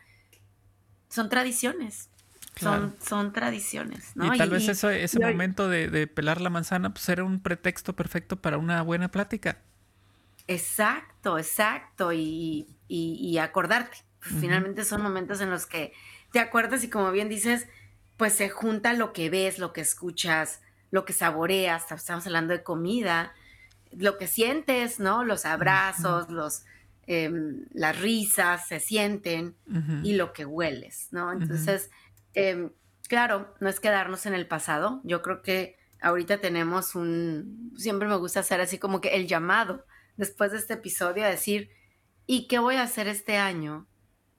Son 1.07 1.29
tradiciones. 1.29 2.09
Son, 2.55 2.95
son 3.01 3.33
tradiciones, 3.33 4.15
¿no? 4.15 4.33
Y 4.33 4.37
tal 4.37 4.51
vez 4.51 4.67
eso, 4.67 4.89
ese 4.89 5.19
momento 5.19 5.67
de, 5.69 6.07
pelar 6.07 6.39
la 6.39 6.49
manzana 6.49 6.93
pues 6.93 7.07
era 7.09 7.23
un 7.23 7.39
pretexto 7.39 7.93
perfecto 7.93 8.35
para 8.37 8.57
una 8.57 8.81
buena 8.83 9.09
plática. 9.09 9.57
Exacto, 10.47 11.37
exacto. 11.37 12.13
Y, 12.13 12.67
y, 12.87 13.37
acordarte. 13.37 13.97
Pues, 14.19 14.35
finalmente 14.39 14.85
son 14.85 15.01
momentos 15.01 15.41
en 15.41 15.49
los 15.49 15.65
que 15.65 15.93
te 16.31 16.39
acuerdas 16.39 16.83
y 16.83 16.89
como 16.89 17.11
bien 17.11 17.27
dices, 17.27 17.67
pues 18.17 18.33
se 18.33 18.49
junta 18.49 18.93
lo 18.93 19.13
que 19.13 19.29
ves, 19.29 19.57
lo 19.57 19.73
que 19.73 19.81
escuchas, 19.81 20.61
lo 20.91 21.05
que 21.05 21.13
saboreas. 21.13 21.91
Estamos 21.91 22.25
hablando 22.27 22.53
de 22.53 22.63
comida, 22.63 23.33
lo 23.91 24.17
que 24.17 24.27
sientes, 24.27 24.99
¿no? 24.99 25.23
Los 25.23 25.45
abrazos, 25.45 26.29
los... 26.29 26.63
Em, 27.05 27.65
las 27.73 27.99
risas 27.99 28.65
se 28.69 28.79
sienten 28.79 29.55
y 30.03 30.13
lo 30.13 30.31
que 30.31 30.45
hueles, 30.45 31.09
¿no? 31.11 31.33
Entonces, 31.33 31.89
Em, 32.33 32.71
claro, 33.07 33.53
no 33.59 33.69
es 33.69 33.79
quedarnos 33.79 34.25
en 34.25 34.33
el 34.33 34.47
pasado. 34.47 35.01
Yo 35.03 35.21
creo 35.21 35.41
que 35.41 35.77
ahorita 36.01 36.39
tenemos 36.39 36.95
un, 36.95 37.73
siempre 37.77 38.07
me 38.07 38.17
gusta 38.17 38.41
hacer 38.41 38.61
así 38.61 38.77
como 38.77 39.01
que 39.01 39.15
el 39.15 39.27
llamado 39.27 39.85
después 40.17 40.51
de 40.51 40.57
este 40.57 40.73
episodio 40.73 41.23
a 41.23 41.29
decir, 41.29 41.69
¿y 42.27 42.47
qué 42.47 42.59
voy 42.59 42.75
a 42.75 42.83
hacer 42.83 43.07
este 43.07 43.37
año 43.37 43.87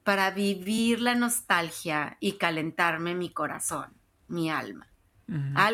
para 0.03 0.31
vivir 0.31 1.01
la 1.01 1.15
nostalgia 1.15 2.17
y 2.21 2.33
calentarme 2.33 3.15
mi 3.15 3.33
corazón, 3.33 3.95
mi 4.29 4.51
alma? 4.51 4.89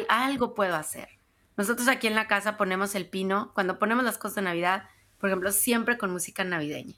algo 0.09 0.55
puedo 0.55 0.77
hacer. 0.77 1.09
Nosotros 1.57 1.89
aquí 1.89 2.07
en 2.07 2.15
la 2.15 2.29
casa 2.29 2.57
ponemos 2.57 2.95
el 2.95 3.09
pino, 3.09 3.51
cuando 3.53 3.81
ponemos 3.81 4.05
las 4.05 4.17
cosas 4.17 4.37
de 4.37 4.43
Navidad, 4.43 4.85
por 5.19 5.29
ejemplo, 5.29 5.51
siempre 5.51 5.99
con 5.99 6.13
música 6.13 6.45
navideña. 6.45 6.95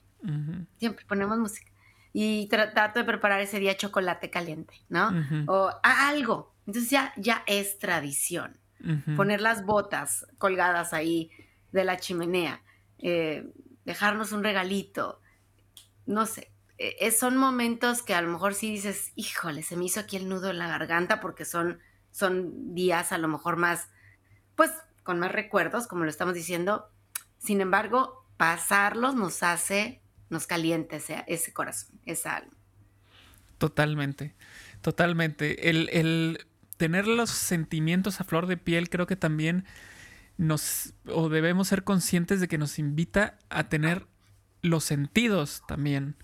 Siempre 0.77 1.03
ponemos 1.05 1.37
música 1.39 1.72
y 2.13 2.47
trato 2.47 2.99
de 2.99 3.05
preparar 3.05 3.41
ese 3.41 3.59
día 3.59 3.75
chocolate 3.75 4.29
caliente, 4.29 4.75
¿no? 4.87 5.11
O 5.47 5.71
algo. 5.81 6.53
Entonces 6.67 6.91
ya, 6.91 7.11
ya 7.17 7.43
es 7.47 7.79
tradición. 7.79 8.59
Poner 9.15 9.41
las 9.41 9.65
botas 9.65 10.27
colgadas 10.37 10.93
ahí 10.93 11.31
de 11.71 11.85
la 11.85 11.97
chimenea, 11.97 12.61
eh, 12.99 13.49
dejarnos 13.85 14.33
un 14.33 14.43
regalito, 14.43 15.21
no 16.05 16.25
sé. 16.25 16.51
E, 16.77 17.09
son 17.11 17.37
momentos 17.37 18.01
que 18.01 18.13
a 18.13 18.21
lo 18.21 18.27
mejor 18.27 18.53
sí 18.53 18.69
dices, 18.69 19.13
híjole, 19.15 19.63
se 19.63 19.77
me 19.77 19.85
hizo 19.85 20.01
aquí 20.01 20.17
el 20.17 20.27
nudo 20.27 20.49
en 20.49 20.57
la 20.57 20.67
garganta 20.67 21.21
porque 21.21 21.45
son, 21.45 21.79
son 22.11 22.75
días 22.75 23.13
a 23.13 23.17
lo 23.17 23.29
mejor 23.29 23.55
más, 23.55 23.89
pues 24.55 24.71
con 25.03 25.17
más 25.17 25.31
recuerdos, 25.31 25.87
como 25.87 26.03
lo 26.03 26.09
estamos 26.09 26.33
diciendo. 26.33 26.89
Sin 27.37 27.61
embargo, 27.61 28.27
pasarlos 28.35 29.15
nos 29.15 29.43
hace 29.43 30.02
nos 30.33 30.47
caliente 30.47 31.01
ese, 31.27 31.53
corazón, 31.53 31.97
esa 32.05 32.37
alma. 32.37 32.51
Totalmente, 33.57 34.35
totalmente. 34.81 35.69
El, 35.69 36.45
tener 36.77 37.07
los 37.07 37.29
sentimientos 37.29 38.19
a 38.19 38.25
flor 38.25 38.47
de 38.47 38.57
piel 38.57 38.89
creo 38.89 39.07
que 39.07 39.15
también 39.15 39.63
nos, 40.37 40.93
o 41.05 41.29
debemos 41.29 41.69
ser 41.69 41.85
conscientes 41.85 42.41
de 42.41 42.49
que 42.49 42.57
nos 42.57 42.79
invita 42.79 43.37
a 43.49 43.69
tener 43.69 44.07
los 44.61 44.83
sentidos 44.83 45.61
también 45.67 46.15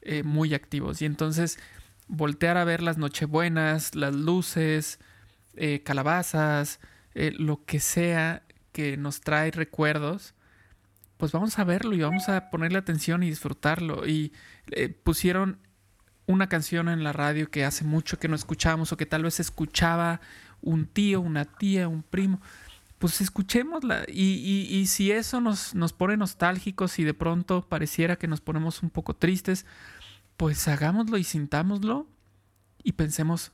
eh, 0.00 0.22
muy 0.22 0.54
activos. 0.54 1.02
Y 1.02 1.04
entonces 1.04 1.58
voltear 2.06 2.56
a 2.56 2.64
ver 2.64 2.82
las 2.82 2.96
nochebuenas, 2.96 3.94
las 3.94 4.14
luces, 4.14 4.98
eh, 5.54 5.82
calabazas, 5.82 6.80
eh, 7.14 7.32
lo 7.36 7.64
que 7.64 7.80
sea 7.80 8.44
que 8.72 8.96
nos 8.96 9.20
trae 9.20 9.50
recuerdos, 9.50 10.34
pues 11.18 11.32
vamos 11.32 11.58
a 11.58 11.64
verlo 11.64 11.94
y 11.94 12.00
vamos 12.00 12.28
a 12.28 12.48
ponerle 12.48 12.78
atención 12.78 13.22
y 13.22 13.28
disfrutarlo. 13.28 14.06
Y 14.06 14.32
eh, 14.70 14.88
pusieron 14.88 15.58
una 16.26 16.48
canción 16.48 16.88
en 16.88 17.02
la 17.02 17.12
radio 17.12 17.50
que 17.50 17.64
hace 17.64 17.84
mucho 17.84 18.18
que 18.18 18.28
no 18.28 18.36
escuchábamos 18.36 18.92
o 18.92 18.96
que 18.96 19.06
tal 19.06 19.24
vez 19.24 19.40
escuchaba 19.40 20.20
un 20.60 20.86
tío, 20.86 21.20
una 21.20 21.44
tía, 21.44 21.88
un 21.88 22.02
primo. 22.02 22.40
Pues 22.98 23.20
escuchémosla. 23.20 24.04
Y, 24.06 24.68
y, 24.70 24.86
si 24.86 25.10
eso 25.10 25.40
nos, 25.40 25.74
nos 25.74 25.92
pone 25.92 26.16
nostálgicos 26.16 26.98
y 26.98 27.04
de 27.04 27.14
pronto 27.14 27.68
pareciera 27.68 28.16
que 28.16 28.28
nos 28.28 28.40
ponemos 28.40 28.82
un 28.82 28.90
poco 28.90 29.14
tristes, 29.14 29.66
pues 30.36 30.68
hagámoslo 30.68 31.18
y 31.18 31.24
sintámoslo 31.24 32.06
y 32.84 32.92
pensemos, 32.92 33.52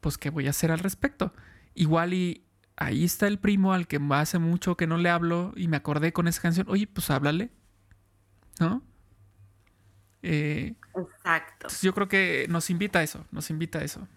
pues, 0.00 0.16
¿qué 0.16 0.30
voy 0.30 0.46
a 0.46 0.50
hacer 0.50 0.70
al 0.70 0.78
respecto? 0.78 1.34
Igual 1.74 2.14
y 2.14 2.42
ahí 2.78 3.04
está 3.04 3.26
el 3.26 3.38
primo 3.38 3.72
al 3.72 3.86
que 3.86 4.00
hace 4.10 4.38
mucho 4.38 4.76
que 4.76 4.86
no 4.86 4.96
le 4.96 5.10
hablo 5.10 5.52
y 5.56 5.68
me 5.68 5.76
acordé 5.76 6.12
con 6.12 6.28
esa 6.28 6.40
canción. 6.40 6.66
Oye, 6.70 6.86
pues 6.86 7.10
háblale. 7.10 7.50
¿No? 8.60 8.82
Eh, 10.22 10.74
Exacto. 10.96 11.68
Yo 11.82 11.94
creo 11.94 12.08
que 12.08 12.46
nos 12.48 12.70
invita 12.70 13.00
a 13.00 13.02
eso, 13.02 13.24
nos 13.30 13.50
invita 13.50 13.80
a 13.80 13.84
eso. 13.84 14.08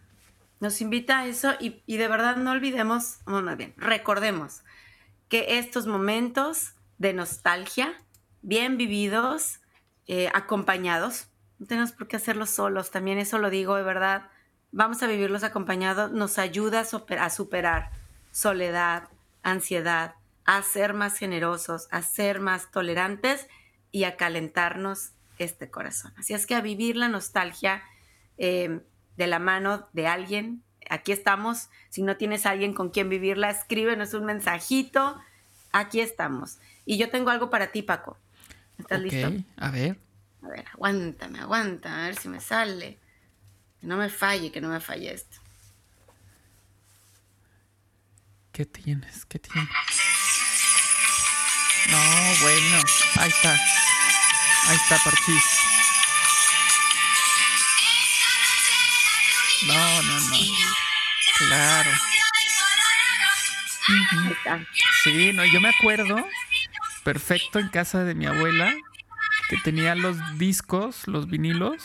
Nos 0.59 0.81
invita 0.81 1.19
a 1.19 1.25
eso 1.25 1.53
y, 1.59 1.97
de 1.97 2.07
verdad 2.07 2.37
no 2.37 2.51
olvidemos, 2.51 3.19
bueno, 3.25 3.55
bien, 3.55 3.73
recordemos 3.77 4.61
que 5.27 5.57
estos 5.57 5.87
momentos 5.87 6.73
de 6.99 7.13
nostalgia, 7.13 7.93
bien 8.43 8.77
vividos, 8.77 9.59
eh, 10.05 10.29
acompañados, 10.35 11.29
no 11.57 11.65
tenemos 11.65 11.91
por 11.93 12.07
qué 12.07 12.17
hacerlos 12.17 12.51
solos, 12.51 12.91
también 12.91 13.17
eso 13.17 13.39
lo 13.39 13.49
digo 13.49 13.75
de 13.75 13.83
verdad, 13.83 14.29
vamos 14.71 15.01
a 15.01 15.07
vivirlos 15.07 15.43
acompañados, 15.43 16.11
nos 16.11 16.37
ayuda 16.37 16.81
a 16.81 17.29
superar 17.29 17.91
soledad, 18.31 19.09
ansiedad, 19.43 20.15
a 20.45 20.61
ser 20.63 20.93
más 20.93 21.17
generosos, 21.17 21.87
a 21.91 22.01
ser 22.01 22.39
más 22.39 22.71
tolerantes 22.71 23.47
y 23.91 24.05
a 24.05 24.17
calentarnos 24.17 25.11
este 25.37 25.69
corazón. 25.69 26.13
Así 26.17 26.33
es 26.33 26.45
que 26.45 26.55
a 26.55 26.61
vivir 26.61 26.95
la 26.95 27.07
nostalgia 27.07 27.83
eh, 28.37 28.81
de 29.17 29.27
la 29.27 29.39
mano 29.39 29.87
de 29.93 30.07
alguien. 30.07 30.63
Aquí 30.89 31.11
estamos. 31.11 31.69
Si 31.89 32.01
no 32.01 32.17
tienes 32.17 32.45
a 32.45 32.51
alguien 32.51 32.73
con 32.73 32.89
quien 32.89 33.09
vivirla, 33.09 33.49
escríbenos 33.49 34.13
un 34.13 34.25
mensajito. 34.25 35.19
Aquí 35.71 36.01
estamos. 36.01 36.57
Y 36.85 36.97
yo 36.97 37.09
tengo 37.09 37.29
algo 37.29 37.49
para 37.49 37.71
ti, 37.71 37.81
Paco. 37.81 38.17
¿Estás 38.77 39.01
listo? 39.01 39.31
A 39.57 39.71
ver. 39.71 39.97
A 40.41 40.47
ver, 40.47 40.65
aguántame, 40.73 41.39
aguanta, 41.39 42.03
a 42.03 42.07
ver 42.07 42.15
si 42.15 42.27
me 42.27 42.39
sale. 42.39 42.97
Que 43.79 43.87
no 43.87 43.97
me 43.97 44.09
falle, 44.09 44.51
que 44.51 44.59
no 44.59 44.69
me 44.69 44.79
falle 44.79 45.13
esto. 45.13 45.37
¿Qué 48.51 48.65
tienes? 48.65 49.25
¿Qué 49.25 49.39
tienes? 49.39 49.69
No, 51.89 51.97
bueno. 52.41 52.83
Ahí 53.17 53.29
está. 53.29 53.53
Ahí 54.67 54.75
está, 54.75 54.97
Parchís. 55.03 55.43
No, 59.67 60.03
no, 60.03 60.19
no. 60.19 60.37
Claro. 61.37 61.91
Sí, 65.03 65.31
no, 65.33 65.45
yo 65.45 65.61
me 65.61 65.69
acuerdo 65.69 66.27
perfecto 67.03 67.59
en 67.59 67.69
casa 67.69 68.03
de 68.03 68.15
mi 68.15 68.25
abuela 68.25 68.73
que 69.49 69.57
tenía 69.57 69.95
los 69.95 70.17
discos, 70.37 71.07
los 71.07 71.27
vinilos, 71.27 71.83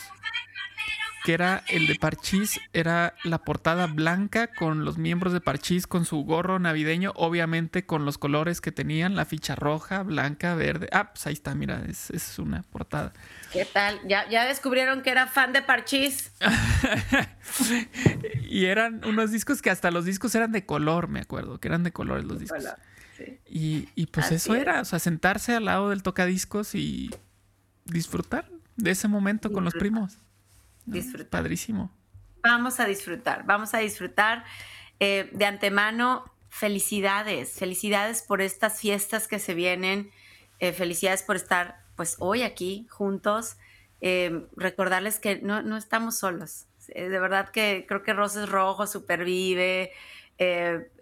que 1.27 1.33
era 1.33 1.61
el 1.67 1.87
de 1.87 1.95
Parchís, 1.95 2.57
era 2.71 3.13
la 3.25 3.39
portada 3.39 3.87
blanca 3.87 4.47
con 4.47 4.85
los 4.85 4.97
miembros 4.97 5.33
de 5.33 5.41
Parchís 5.41 5.85
con 5.85 6.05
su 6.05 6.23
gorro 6.23 6.57
navideño, 6.57 7.11
obviamente 7.17 7.85
con 7.85 8.05
los 8.05 8.17
colores 8.17 8.61
que 8.61 8.71
tenían, 8.71 9.17
la 9.17 9.25
ficha 9.25 9.53
roja, 9.53 10.03
blanca, 10.03 10.55
verde. 10.55 10.87
Ah, 10.93 11.11
pues 11.11 11.27
ahí 11.27 11.33
está, 11.33 11.53
mira, 11.53 11.83
es, 11.85 12.11
es 12.11 12.39
una 12.39 12.63
portada. 12.63 13.11
¿Qué 13.51 13.65
tal? 13.65 13.99
¿Ya, 14.07 14.25
¿Ya 14.29 14.45
descubrieron 14.45 15.01
que 15.01 15.09
era 15.09 15.27
fan 15.27 15.51
de 15.51 15.61
Parchís? 15.61 16.31
y 18.49 18.63
eran 18.63 19.03
unos 19.03 19.29
discos 19.29 19.61
que 19.61 19.69
hasta 19.69 19.91
los 19.91 20.05
discos 20.05 20.33
eran 20.33 20.53
de 20.53 20.65
color, 20.65 21.09
me 21.09 21.19
acuerdo, 21.19 21.59
que 21.59 21.67
eran 21.67 21.83
de 21.83 21.91
colores 21.91 22.23
los 22.23 22.39
discos. 22.39 22.63
Y, 23.45 23.89
y, 23.95 24.05
pues 24.05 24.31
eso 24.31 24.55
era, 24.55 24.79
o 24.79 24.85
sea, 24.85 24.99
sentarse 24.99 25.55
al 25.55 25.65
lado 25.65 25.89
del 25.89 26.03
tocadiscos 26.03 26.73
y 26.73 27.13
disfrutar 27.83 28.49
de 28.77 28.91
ese 28.91 29.09
momento 29.09 29.51
con 29.51 29.65
los 29.65 29.73
primos. 29.73 30.19
Disfrutar. 30.87 31.29
Padrísimo. 31.29 31.91
Vamos 32.41 32.79
a 32.79 32.85
disfrutar, 32.85 33.45
vamos 33.45 33.73
a 33.73 33.79
disfrutar. 33.79 34.45
Eh, 34.99 35.29
de 35.33 35.45
antemano, 35.45 36.23
felicidades, 36.49 37.59
felicidades 37.59 38.23
por 38.23 38.41
estas 38.41 38.79
fiestas 38.79 39.27
que 39.27 39.37
se 39.37 39.53
vienen, 39.53 40.09
eh, 40.59 40.71
felicidades 40.73 41.23
por 41.23 41.35
estar 41.35 41.83
pues 41.95 42.15
hoy 42.19 42.43
aquí 42.43 42.87
juntos. 42.89 43.57
Eh, 43.99 44.47
recordarles 44.55 45.19
que 45.19 45.41
no, 45.41 45.61
no, 45.61 45.75
estamos 45.77 46.17
solos. 46.17 46.67
de 46.87 47.19
verdad 47.19 47.49
que 47.49 47.85
creo 47.87 48.01
que 48.01 48.13
Roses 48.13 48.47
Rojo 48.47 48.87
supervive, 48.87 49.91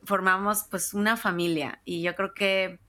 formamos 0.03 0.63
pues 0.71 0.93
una 0.93 1.17
familia 1.17 1.81
y 1.85 2.01
yo 2.01 2.15
creo 2.15 2.33
que 2.33 2.79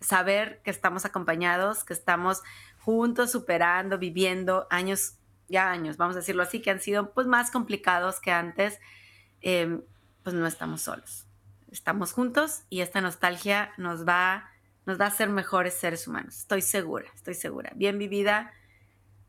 saber 0.00 0.60
que 0.64 0.70
estamos 0.70 1.04
acompañados, 1.04 1.84
que 1.84 1.92
estamos 1.92 2.42
juntos 2.78 3.32
superando, 3.32 3.98
viviendo 3.98 4.66
años, 4.70 5.17
ya 5.48 5.70
años, 5.70 5.96
vamos 5.96 6.16
a 6.16 6.20
decirlo 6.20 6.42
así, 6.42 6.60
que 6.60 6.70
han 6.70 6.80
sido 6.80 7.12
pues 7.12 7.26
más 7.26 7.50
complicados 7.50 8.20
que 8.20 8.30
antes, 8.30 8.78
em, 9.40 9.82
pues 10.22 10.34
no 10.34 10.46
estamos 10.46 10.82
solos. 10.82 11.26
Estamos 11.70 12.12
juntos 12.12 12.62
y 12.70 12.80
esta 12.80 13.00
nostalgia 13.00 13.72
nos 13.76 14.06
va, 14.06 14.50
nos 14.86 15.00
va 15.00 15.06
a 15.06 15.08
hacer 15.08 15.28
mejores 15.28 15.74
seres 15.74 16.06
humanos. 16.06 16.38
Estoy 16.38 16.62
segura, 16.62 17.06
estoy 17.14 17.34
segura. 17.34 17.72
Bien 17.74 17.98
vivida, 17.98 18.52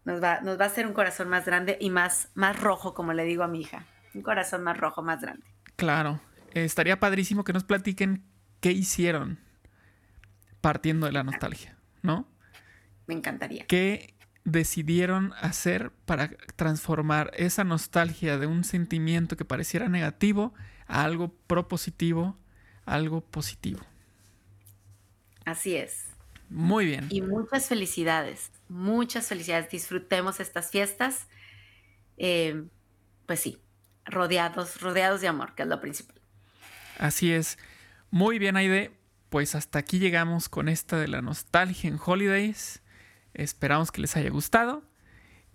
nos 0.05 0.21
va, 0.23 0.41
nos 0.41 0.60
va 0.60 0.65
a 0.65 0.67
hacer 0.67 0.88
un 0.88 0.93
corazón 0.93 1.29
más 1.29 1.45
grande 1.45 1.77
y 1.79 1.89
más, 1.89 2.29
más 2.34 2.60
rojo, 2.60 2.93
como 2.93 3.13
le 3.13 3.23
digo 3.23 3.43
a 3.43 3.47
mi 3.47 3.62
hija. 3.62 3.86
Un 4.13 4.21
corazón 4.21 4.63
más 4.63 4.77
rojo, 4.77 5.01
más 5.01 5.21
grande. 5.21 5.45
Claro. 5.75 6.19
estaría 6.53 6.99
padrísimo 6.99 7.43
que 7.43 7.53
nos 7.53 7.63
platiquen 7.63 8.25
qué 8.60 8.71
hicieron 8.71 9.39
partiendo 10.62 11.05
de 11.05 11.13
la 11.13 11.23
nostalgia, 11.23 11.77
¿no? 12.01 12.27
Me 13.08 13.13
encantaría. 13.13 13.65
¿Qué 13.65 14.13
decidieron 14.51 15.33
hacer 15.41 15.91
para 16.05 16.29
transformar 16.55 17.31
esa 17.35 17.63
nostalgia 17.63 18.38
de 18.38 18.47
un 18.47 18.63
sentimiento 18.63 19.38
que 19.38 19.45
pareciera 19.45 19.89
negativo 19.89 20.53
a 20.88 21.03
algo 21.03 21.33
propositivo, 21.47 22.38
algo 22.85 23.21
positivo? 23.21 23.79
Así 25.45 25.75
es. 25.75 26.05
Muy 26.49 26.85
bien. 26.85 27.07
Y 27.09 27.21
muchas 27.21 27.67
felicidades, 27.67 28.51
muchas 28.67 29.27
felicidades. 29.27 29.69
Disfrutemos 29.69 30.39
estas 30.39 30.71
fiestas. 30.71 31.27
Eh, 32.17 32.63
pues 33.25 33.39
sí, 33.39 33.62
rodeados, 34.05 34.81
rodeados 34.81 35.21
de 35.21 35.27
amor, 35.27 35.53
que 35.55 35.63
es 35.63 35.69
lo 35.69 35.79
principal. 35.79 36.19
Así 36.97 37.31
es. 37.31 37.57
Muy 38.09 38.39
bien, 38.39 38.57
Aide. 38.57 38.91
Pues 39.29 39.53
hasta 39.53 39.79
aquí 39.79 39.99
llegamos 39.99 40.49
con 40.49 40.69
esta 40.69 40.97
de 40.97 41.07
la 41.07 41.21
nostalgia 41.21 41.88
en 41.88 41.99
Holidays. 42.03 42.81
Esperamos 43.34 43.92
que 43.92 44.02
les 44.02 44.15
haya 44.15 44.30
gustado. 44.30 44.84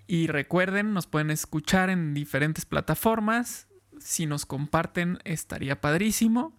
Y 0.06 0.26
recuerden, 0.26 0.92
nos 0.92 1.06
pueden 1.06 1.30
escuchar 1.30 1.90
en 1.90 2.14
diferentes 2.14 2.66
plataformas. 2.66 3.68
Si 3.98 4.26
nos 4.26 4.46
comparten, 4.46 5.18
estaría 5.24 5.80
padrísimo. 5.80 6.58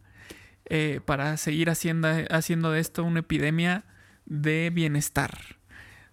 Eh, 0.68 1.00
para 1.06 1.38
seguir 1.38 1.70
haciendo, 1.70 2.08
haciendo 2.32 2.72
de 2.72 2.80
esto 2.80 3.04
una 3.04 3.20
epidemia 3.20 3.84
de 4.26 4.72
bienestar. 4.74 5.58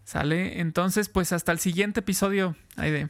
¿Sale? 0.04 0.60
Entonces, 0.60 1.08
pues 1.08 1.32
hasta 1.32 1.52
el 1.52 1.58
siguiente 1.58 2.00
episodio, 2.00 2.56
Aide. 2.76 3.08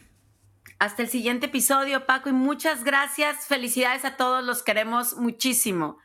Hasta 0.79 1.03
el 1.03 1.09
siguiente 1.09 1.47
episodio, 1.47 2.07
Paco, 2.07 2.29
y 2.29 2.33
muchas 2.33 2.85
gracias. 2.85 3.47
Felicidades 3.47 4.05
a 4.05 4.17
todos, 4.17 4.45
los 4.45 4.63
queremos 4.63 5.17
muchísimo. 5.17 5.99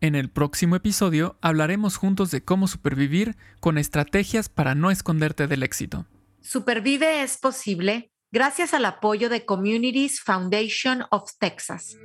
En 0.00 0.14
el 0.14 0.30
próximo 0.30 0.76
episodio 0.76 1.36
hablaremos 1.40 1.96
juntos 1.96 2.30
de 2.30 2.44
cómo 2.44 2.68
supervivir 2.68 3.36
con 3.58 3.78
estrategias 3.78 4.48
para 4.48 4.76
no 4.76 4.92
esconderte 4.92 5.48
del 5.48 5.64
éxito. 5.64 6.06
Supervive 6.40 7.22
es 7.22 7.36
posible 7.36 8.12
gracias 8.30 8.74
al 8.74 8.84
apoyo 8.84 9.28
de 9.28 9.44
Communities 9.44 10.20
Foundation 10.20 11.02
of 11.10 11.32
Texas. 11.40 11.96